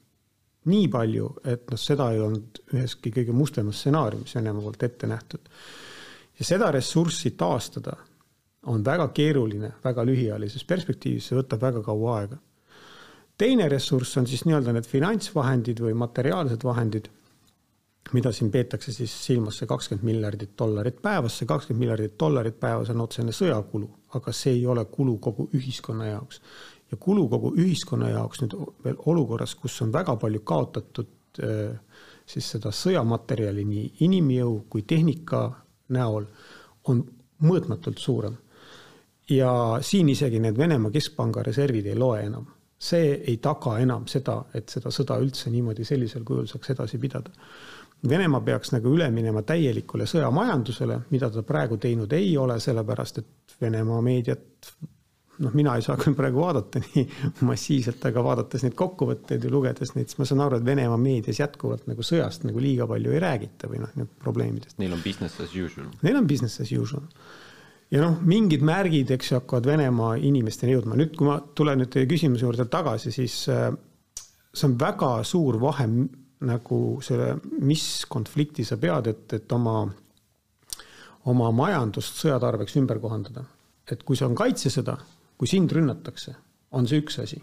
[0.70, 5.50] nii palju, et noh, seda ei olnud üheski kõige mustemas stsenaariumis Venemaa poolt ette nähtud.
[6.38, 7.96] ja seda ressurssi taastada
[8.70, 12.38] on väga keeruline väga lühiajalises perspektiivis, see võtab väga kaua aega
[13.42, 17.08] teine ressurss on siis nii-öelda need finantsvahendid või materiaalsed vahendid,
[18.14, 22.92] mida siin peetakse siis silmas, see kakskümmend miljardit dollarit päevas, see kakskümmend miljardit dollarit päevas
[22.92, 23.88] on otsene sõjakulu,
[24.18, 26.40] aga see ei ole kulu kogu ühiskonna jaoks.
[26.92, 31.74] ja kulu kogu ühiskonna jaoks nüüd veel olukorras, kus on väga palju kaotatud äh,
[32.26, 35.44] siis seda sõjamaterjali nii inimjõu kui tehnika
[35.96, 36.26] näol,
[36.84, 37.04] on
[37.42, 38.36] mõõtmatult suurem.
[39.30, 42.46] ja siin isegi need Venemaa Keskpanga reservid ei loe enam
[42.82, 47.30] see ei taga enam seda, et seda sõda üldse niimoodi sellisel kujul saaks edasi pidada.
[48.08, 53.54] Venemaa peaks nagu üle minema täielikule sõjamajandusele, mida ta praegu teinud ei ole, sellepärast et
[53.62, 54.72] Venemaa meediat
[55.38, 57.04] noh, mina ei saa küll praegu vaadata nii
[57.46, 61.38] massiivselt, aga vaadates neid kokkuvõtteid ja lugedes neid, siis ma saan aru, et Venemaa meedias
[61.38, 64.80] jätkuvalt nagu sõjast nagu liiga palju ei räägita või noh, probleemidest.
[64.82, 65.86] Neil on business as usual.
[66.02, 67.06] Neil on business as usual
[67.92, 70.96] ja noh, mingid märgid, eks ju, hakkavad Venemaa inimesteni jõudma.
[70.98, 73.68] nüüd, kui ma tulen nüüd teie küsimuse juurde tagasi, siis äh,
[74.52, 75.88] see on väga suur vahe
[76.42, 79.84] nagu selle, mis konflikti sa pead, et, et oma,
[81.30, 83.44] oma majandust sõja tarbeks ümber kohandada.
[83.90, 84.94] et kui see on kaitsesõda,
[85.36, 86.34] kui sind rünnatakse,
[86.72, 87.42] on see üks asi.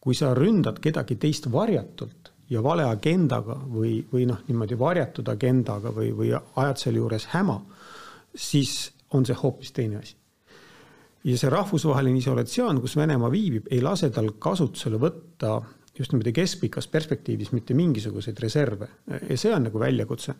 [0.00, 5.92] kui sa ründad kedagi teist varjatult ja vale agendaga või, või noh, niimoodi varjatud agendaga
[5.94, 7.56] või, või ajad sealjuures häma,
[8.34, 10.16] siis on see hoopis teine asi.
[11.24, 15.56] ja see rahvusvaheline isolatsioon, kus Venemaa viibib, ei lase tal kasutusele võtta
[15.98, 18.88] just niimoodi keskpikas perspektiivis mitte mingisuguseid reserve
[19.28, 20.34] ja see on nagu väljakutse.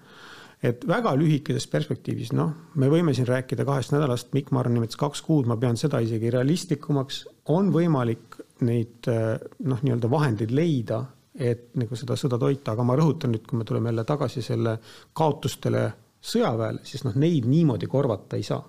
[0.64, 5.20] et väga lühikeses perspektiivis, noh, me võime siin rääkida kahest nädalast, Mikk Marran nimetas kaks
[5.22, 7.18] kuud, ma pean seda isegi realistlikumaks,
[7.52, 11.02] on võimalik neid noh, nii-öelda vahendeid leida,
[11.34, 14.78] et nagu seda sõda toita, aga ma rõhutan nüüd, kui me tuleme jälle tagasi selle
[15.12, 15.84] kaotustele
[16.24, 18.62] sõjaväele, siis noh, neid niimoodi korvata ei saa.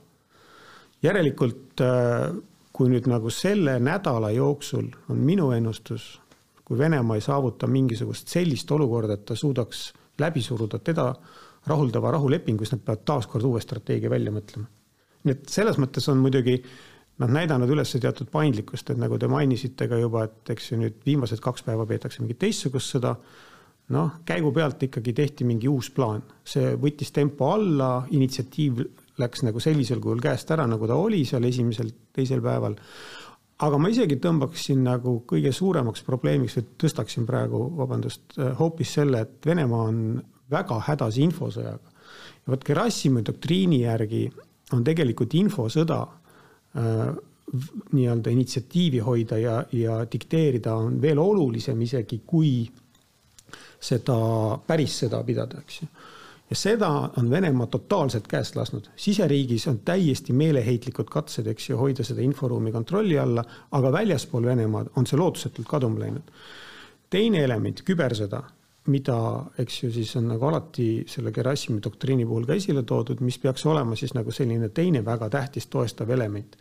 [1.03, 2.35] järelikult äh,
[2.75, 6.15] kui nüüd nagu selle nädala jooksul on minu ennustus,
[6.65, 9.85] kui Venemaa ei saavuta mingisugust sellist olukorda, et ta suudaks
[10.19, 11.07] läbi suruda teda
[11.69, 14.67] rahuldava rahulepingu, siis nad peavad taaskord uue strateegia välja mõtlema.
[15.25, 16.59] nii et selles mõttes on muidugi
[17.23, 20.99] nad näidanud üles teatud paindlikkust, et nagu te mainisite ka juba, et eks ju nüüd
[21.05, 23.15] viimased kaks päeva peetakse mingit teistsugust sõda
[23.93, 28.81] noh, käigu pealt ikkagi tehti mingi uus plaan, see võttis tempo alla, initsiatiiv
[29.21, 32.75] läks nagu sellisel kujul käest ära, nagu ta oli seal esimesel, teisel päeval.
[33.65, 39.45] aga ma isegi tõmbaksin nagu kõige suuremaks probleemiks või tõstaksin praegu, vabandust, hoopis selle, et
[39.45, 40.01] Venemaa on
[40.51, 41.93] väga hädas infosõjaga.
[42.45, 44.27] ja vot Gerassimi doktriini järgi
[44.73, 47.15] on tegelikult infosõda äh,
[47.93, 52.65] nii-öelda initsiatiivi hoida ja, ja dikteerida on veel olulisem isegi kui
[53.86, 54.17] seda
[54.67, 55.88] päris sõda pidada, eks ju.
[56.49, 58.89] ja seda on Venemaa totaalselt käest lasknud.
[58.95, 64.93] siseriigis on täiesti meeleheitlikud katsed, eks ju, hoida seda inforuumi kontrolli alla, aga väljaspool Venemaad
[64.95, 66.31] on see lootusetult kaduma läinud.
[67.09, 68.43] teine element, kübersõda,
[68.91, 69.17] mida,
[69.57, 73.65] eks ju, siis on nagu alati selle Gerassimi doktriini puhul ka esile toodud, mis peaks
[73.65, 76.57] olema siis nagu selline teine väga tähtis toestav element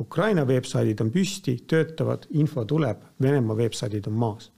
[0.00, 4.50] Ukraina veebsaidid on püsti, töötavad, info tuleb, Venemaa veebsaidid on maas.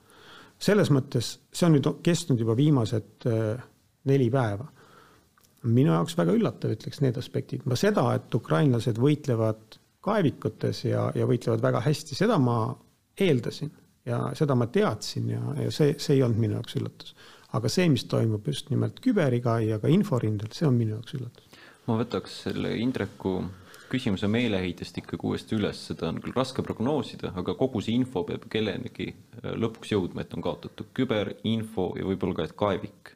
[0.58, 3.62] Selles mõttes, see on nüüd kestnud juba viimased äh,
[4.08, 4.66] neli päeva.
[5.66, 7.64] minu jaoks väga üllatav, ütleks need aspektid.
[7.66, 12.76] ma seda, et ukrainlased võitlevad kaevikutes ja, ja võitlevad väga hästi, seda ma
[13.20, 13.72] eeldasin
[14.06, 17.14] ja seda ma teadsin ja, ja see, see ei olnud minu jaoks üllatus.
[17.56, 21.60] aga see, mis toimub just nimelt küberiga ja ka inforindel, see on minu jaoks üllatus.
[21.86, 23.40] ma võtaks selle Indreku
[23.90, 28.46] küsimuse meeleheitest ikkagi uuesti üles, seda on küll raske prognoosida, aga kogu see info peab
[28.52, 33.14] kellenegi äh, lõpuks jõudma, et on kaotatud küberinfo ja võib-olla ka, et kaevik.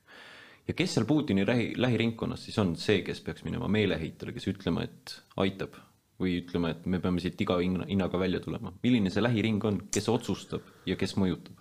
[0.69, 4.87] ja kes seal Putini lähi, lähiringkonnas siis on see, kes peaks minema meeleheitele, kes ütlema,
[4.87, 5.79] et aitab
[6.21, 10.09] või ütlema, et me peame siit iga hinnaga välja tulema, milline see lähiring on, kes
[10.13, 11.57] otsustab ja kes mõjutab?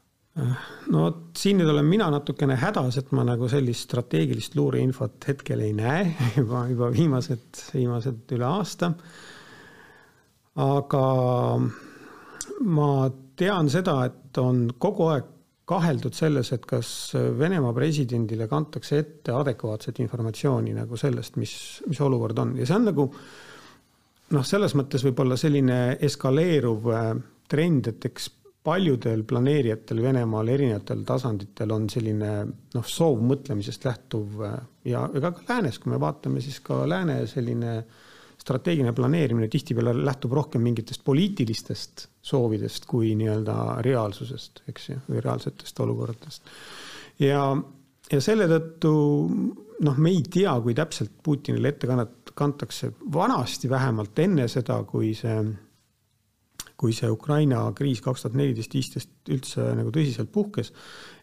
[0.93, 5.63] No vot, siin nüüd olen mina natukene hädas, et ma nagu sellist strateegilist luureinfot hetkel
[5.65, 6.05] ei näe
[6.39, 8.93] juba, juba viimased, viimased üle aasta.
[10.59, 11.03] aga
[12.67, 12.93] ma
[13.39, 15.35] tean seda, et on kogu aeg
[15.69, 21.53] kaheldud selles, et kas Venemaa presidendile kantakse ette adekvaatset informatsiooni nagu sellest, mis,
[21.85, 23.05] mis olukord on ja see on nagu
[24.33, 27.11] noh, selles mõttes võib-olla selline eskaleeruv äh,
[27.49, 28.29] trend, et eks
[28.63, 32.31] paljudel planeerijatel Venemaal erinevatel tasanditel on selline
[32.75, 34.59] noh, soov mõtlemisest lähtuv äh,
[34.91, 37.79] ja ega ka läänes, kui me vaatame, siis ka lääne selline
[38.39, 43.55] strateegiline planeerimine tihtipeale lähtub rohkem mingitest poliitilistest soovidest kui nii-öelda
[43.85, 46.53] reaalsusest, eks ju, või reaalsetest olukordadest.
[47.19, 47.41] ja,
[48.11, 48.93] ja selle tõttu
[49.85, 55.13] noh, me ei tea, kui täpselt Putinile ette kannat-, kantakse, vanasti vähemalt enne seda, kui
[55.17, 55.35] see
[56.79, 60.71] kui see Ukraina kriis kaks tuhat neliteist, viisteist üldse nagu tõsiselt puhkes.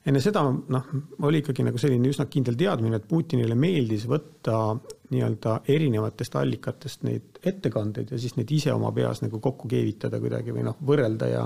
[0.06, 0.90] enne seda noh,
[1.26, 4.76] oli ikkagi nagu selline üsna kindel teadmine, et Putinile meeldis võtta
[5.10, 10.54] nii-öelda erinevatest allikatest neid ettekandeid ja siis neid ise oma peas nagu kokku keevitada kuidagi
[10.54, 11.44] või noh, võrrelda ja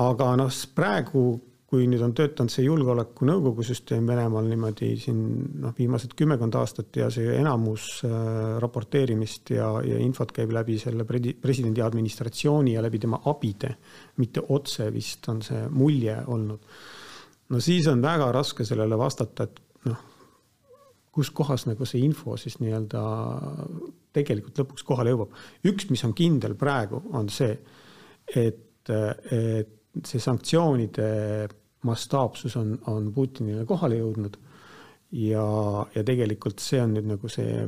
[0.00, 1.24] aga noh, praegu
[1.70, 5.20] kui nüüd on töötanud see julgeolekunõukogu süsteem Venemaal niimoodi siin
[5.62, 8.14] noh, viimased kümmekond aastat ja see enamus äh,
[8.62, 13.76] raporteerimist ja, ja infot käib läbi selle presidendi administratsiooni ja läbi tema abide,
[14.18, 16.66] mitte otse vist on see mulje olnud.
[17.54, 20.02] no siis on väga raske sellele vastata, et noh,
[21.14, 23.04] kus kohas nagu see info siis nii-öelda
[24.10, 25.38] tegelikult lõpuks kohale jõuab.
[25.70, 27.54] üks, mis on kindel praegu, on see,
[28.34, 31.06] et, et see sanktsioonide
[31.86, 34.36] mastaapsus on, on Putinile kohale jõudnud.
[35.12, 35.44] ja,
[35.94, 37.64] ja tegelikult see on nüüd nagu see,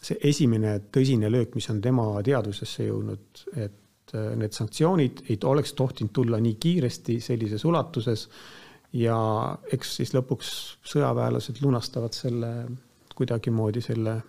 [0.00, 5.74] see esimene tõsine löök, mis on tema teadvusesse jõudnud, et äh, need sanktsioonid ei oleks
[5.76, 8.28] tohtinud tulla nii kiiresti sellises ulatuses.
[8.92, 9.18] ja
[9.72, 10.48] eks siis lõpuks
[10.86, 12.52] sõjaväelased lunastavad selle
[13.16, 14.20] kuidagimoodi selle,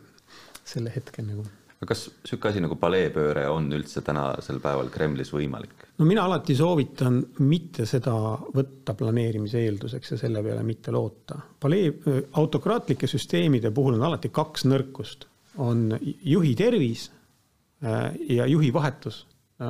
[0.65, 1.45] selle hetke nagu
[1.85, 5.85] kas niisugune asi nagu paleepööre on üldse tänasel päeval Kremlis võimalik?
[5.99, 8.13] no mina alati soovitan mitte seda
[8.55, 11.37] võtta planeerimise eelduseks ja selle peale mitte loota.
[11.59, 11.91] palee,
[12.41, 17.11] autokraatlike süsteemide puhul on alati kaks nõrkust, on juhi tervis
[17.85, 19.25] äh, ja juhi vahetus.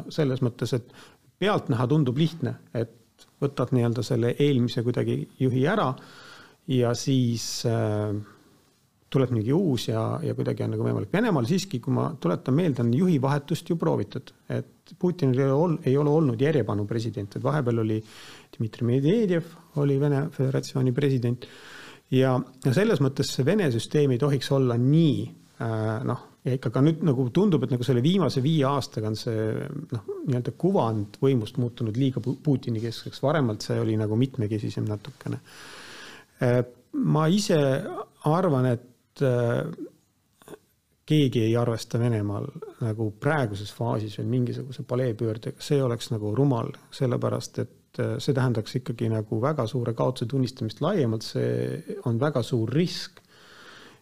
[0.10, 0.94] selles mõttes, et
[1.40, 5.94] pealtnäha tundub lihtne, et võtad nii-öelda selle eelmise kuidagi juhi ära
[6.68, 8.16] ja siis äh,
[9.10, 11.12] tuleb mingi uus ja, ja kuidagi on nagu võimalik.
[11.14, 15.96] Venemaal siiski, kui ma tuletan meelde, on juhivahetust ju proovitud, et Putinil ei ole, ei
[16.00, 17.98] ole olnud järjepanu president, et vahepeal oli
[18.56, 19.50] Dmitri Medvedev
[19.82, 21.48] oli Vene Föderatsiooni president.
[22.12, 26.72] ja, ja selles mõttes see Vene süsteem ei tohiks olla nii äh, noh, ja ikka
[26.72, 29.48] ka nüüd nagu tundub, et nagu selle viimase viie aastaga on see
[29.92, 35.42] noh, nii-öelda kuvand võimust muutunud liiga Putini keskseks, varemalt see oli nagu mitmekesisem natukene.
[36.44, 36.62] Äh,
[37.04, 37.60] ma ise
[38.28, 38.86] arvan, et
[41.08, 42.48] keegi ei arvesta Venemaal
[42.84, 48.80] nagu praeguses faasis veel mingisuguse paleepöördega, see oleks nagu rumal, sellepärast et äh, see tähendaks
[48.82, 53.24] ikkagi nagu väga suure kaotuse tunnistamist laiemalt, see on väga suur risk.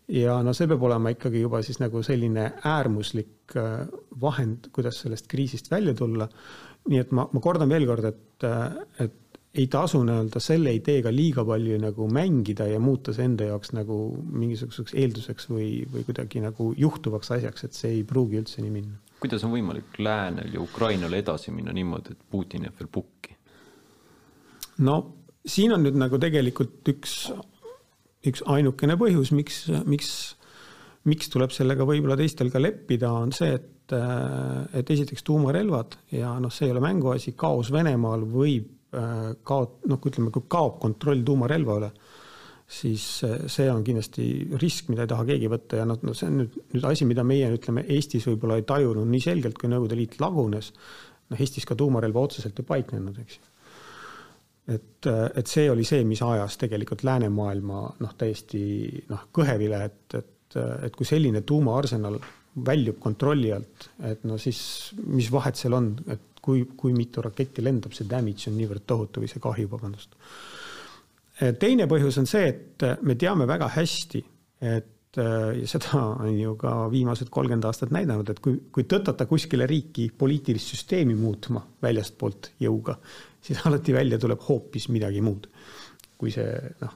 [0.08, 3.86] ja no see peab olema ikkagi juba siis nagu selline äärmuslik äh,
[4.22, 6.30] vahend, kuidas sellest kriisist välja tulla.
[6.90, 8.50] nii et ma, ma kordan veel kord, et,
[9.02, 9.22] et
[9.56, 13.98] ei tasu nii-öelda selle ideega liiga palju nagu mängida ja muuta see enda jaoks nagu
[14.42, 19.00] mingisuguseks eelduseks või, või kuidagi nagu juhtuvaks asjaks, et see ei pruugi üldse nii minna.
[19.24, 23.38] kuidas on võimalik läänel ja Ukrainal edasi minna niimoodi, et Putin jääb veel pukki?
[24.84, 24.98] no
[25.46, 27.16] siin on nüüd nagu tegelikult üks,
[28.28, 30.12] üks ainukene põhjus, miks, miks,
[31.08, 36.50] miks tuleb sellega võib-olla teistel ka leppida, on see, et et esiteks tuumarelvad ja noh,
[36.50, 38.72] see ei ole mänguasi, kaos Venemaal võib
[39.48, 41.90] kaot-, noh, ütleme, kui kaob kontroll tuumarelva üle,
[42.66, 44.28] siis see on kindlasti
[44.62, 47.26] risk, mida ei taha keegi võtta ja noh, no see on nüüd, nüüd asi, mida
[47.28, 50.72] meie ütleme Eestis võib-olla ei tajunud nii selgelt, kui Nõukogude Liit lagunes.
[51.30, 53.52] noh, Eestis ka tuumarelva otseselt ei paiknenud, eks ju.
[54.78, 58.64] et, et see oli see, mis ajas tegelikult läänemaailma noh, täiesti
[59.12, 62.18] noh, kõhevile, et, et, et kui selline tuumaarsenal
[62.66, 64.60] väljub kontrolli alt, et no siis
[65.04, 69.24] mis vahet seal on, et kui, kui mitu raketti lendab, see damage on niivõrd tohutu
[69.24, 70.14] või see kahju, vabandust
[71.60, 74.22] teine põhjus on see, et me teame väga hästi,
[74.64, 79.68] et ja seda on ju ka viimased kolmkümmend aastat näidanud, et kui, kui tõtata kuskile
[79.70, 82.98] riiki poliitilist süsteemi muutma väljastpoolt jõuga,
[83.44, 85.48] siis alati välja tuleb hoopis midagi muud.
[86.16, 86.48] kui see
[86.80, 86.94] noh,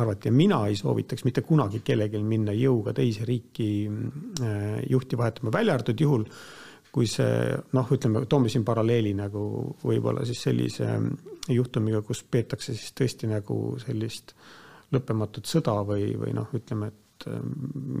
[0.00, 3.66] arvati ja mina ei soovitaks mitte kunagi kellelgi minna jõuga teise riiki
[4.88, 6.24] juhti vahetama, välja arvatud juhul,
[6.90, 9.42] kui see noh, ütleme, toome siin paralleeli nagu
[9.84, 10.88] võib-olla siis sellise
[11.50, 14.34] juhtumiga, kus peetakse siis tõesti nagu sellist
[14.90, 17.52] lõppematut sõda või, või noh, ütleme, et ähm,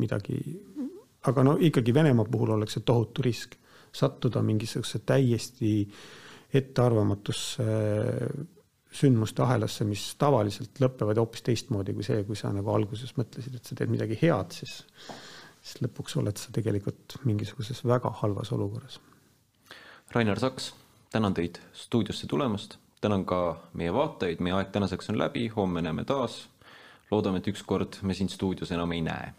[0.02, 0.40] midagi,
[1.30, 3.54] aga no ikkagi Venemaa puhul oleks see tohutu risk
[3.94, 5.74] sattuda mingisugusesse täiesti
[6.54, 7.66] ettearvamatusse
[8.90, 13.68] sündmuste ahelasse, mis tavaliselt lõpevad hoopis teistmoodi kui see, kui sa nagu alguses mõtlesid, et
[13.70, 14.80] sa teed midagi head, siis,
[15.70, 19.00] siis lõpuks oled sa tegelikult mingisuguses väga halvas olukorras.
[20.10, 20.72] Rainer Saks,
[21.14, 26.04] tänan teid stuudiosse tulemast tänan ka meie vaatajaid, meie aeg tänaseks on läbi, homme näeme
[26.04, 26.48] taas.
[27.10, 29.32] loodame, et ükskord me sind stuudios enam ei näe,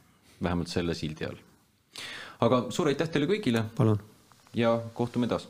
[0.44, 1.38] vähemalt selle sildi all.
[2.42, 3.64] aga suur aitäh teile kõigile.
[3.76, 4.02] palun.
[4.54, 5.48] ja kohtume taas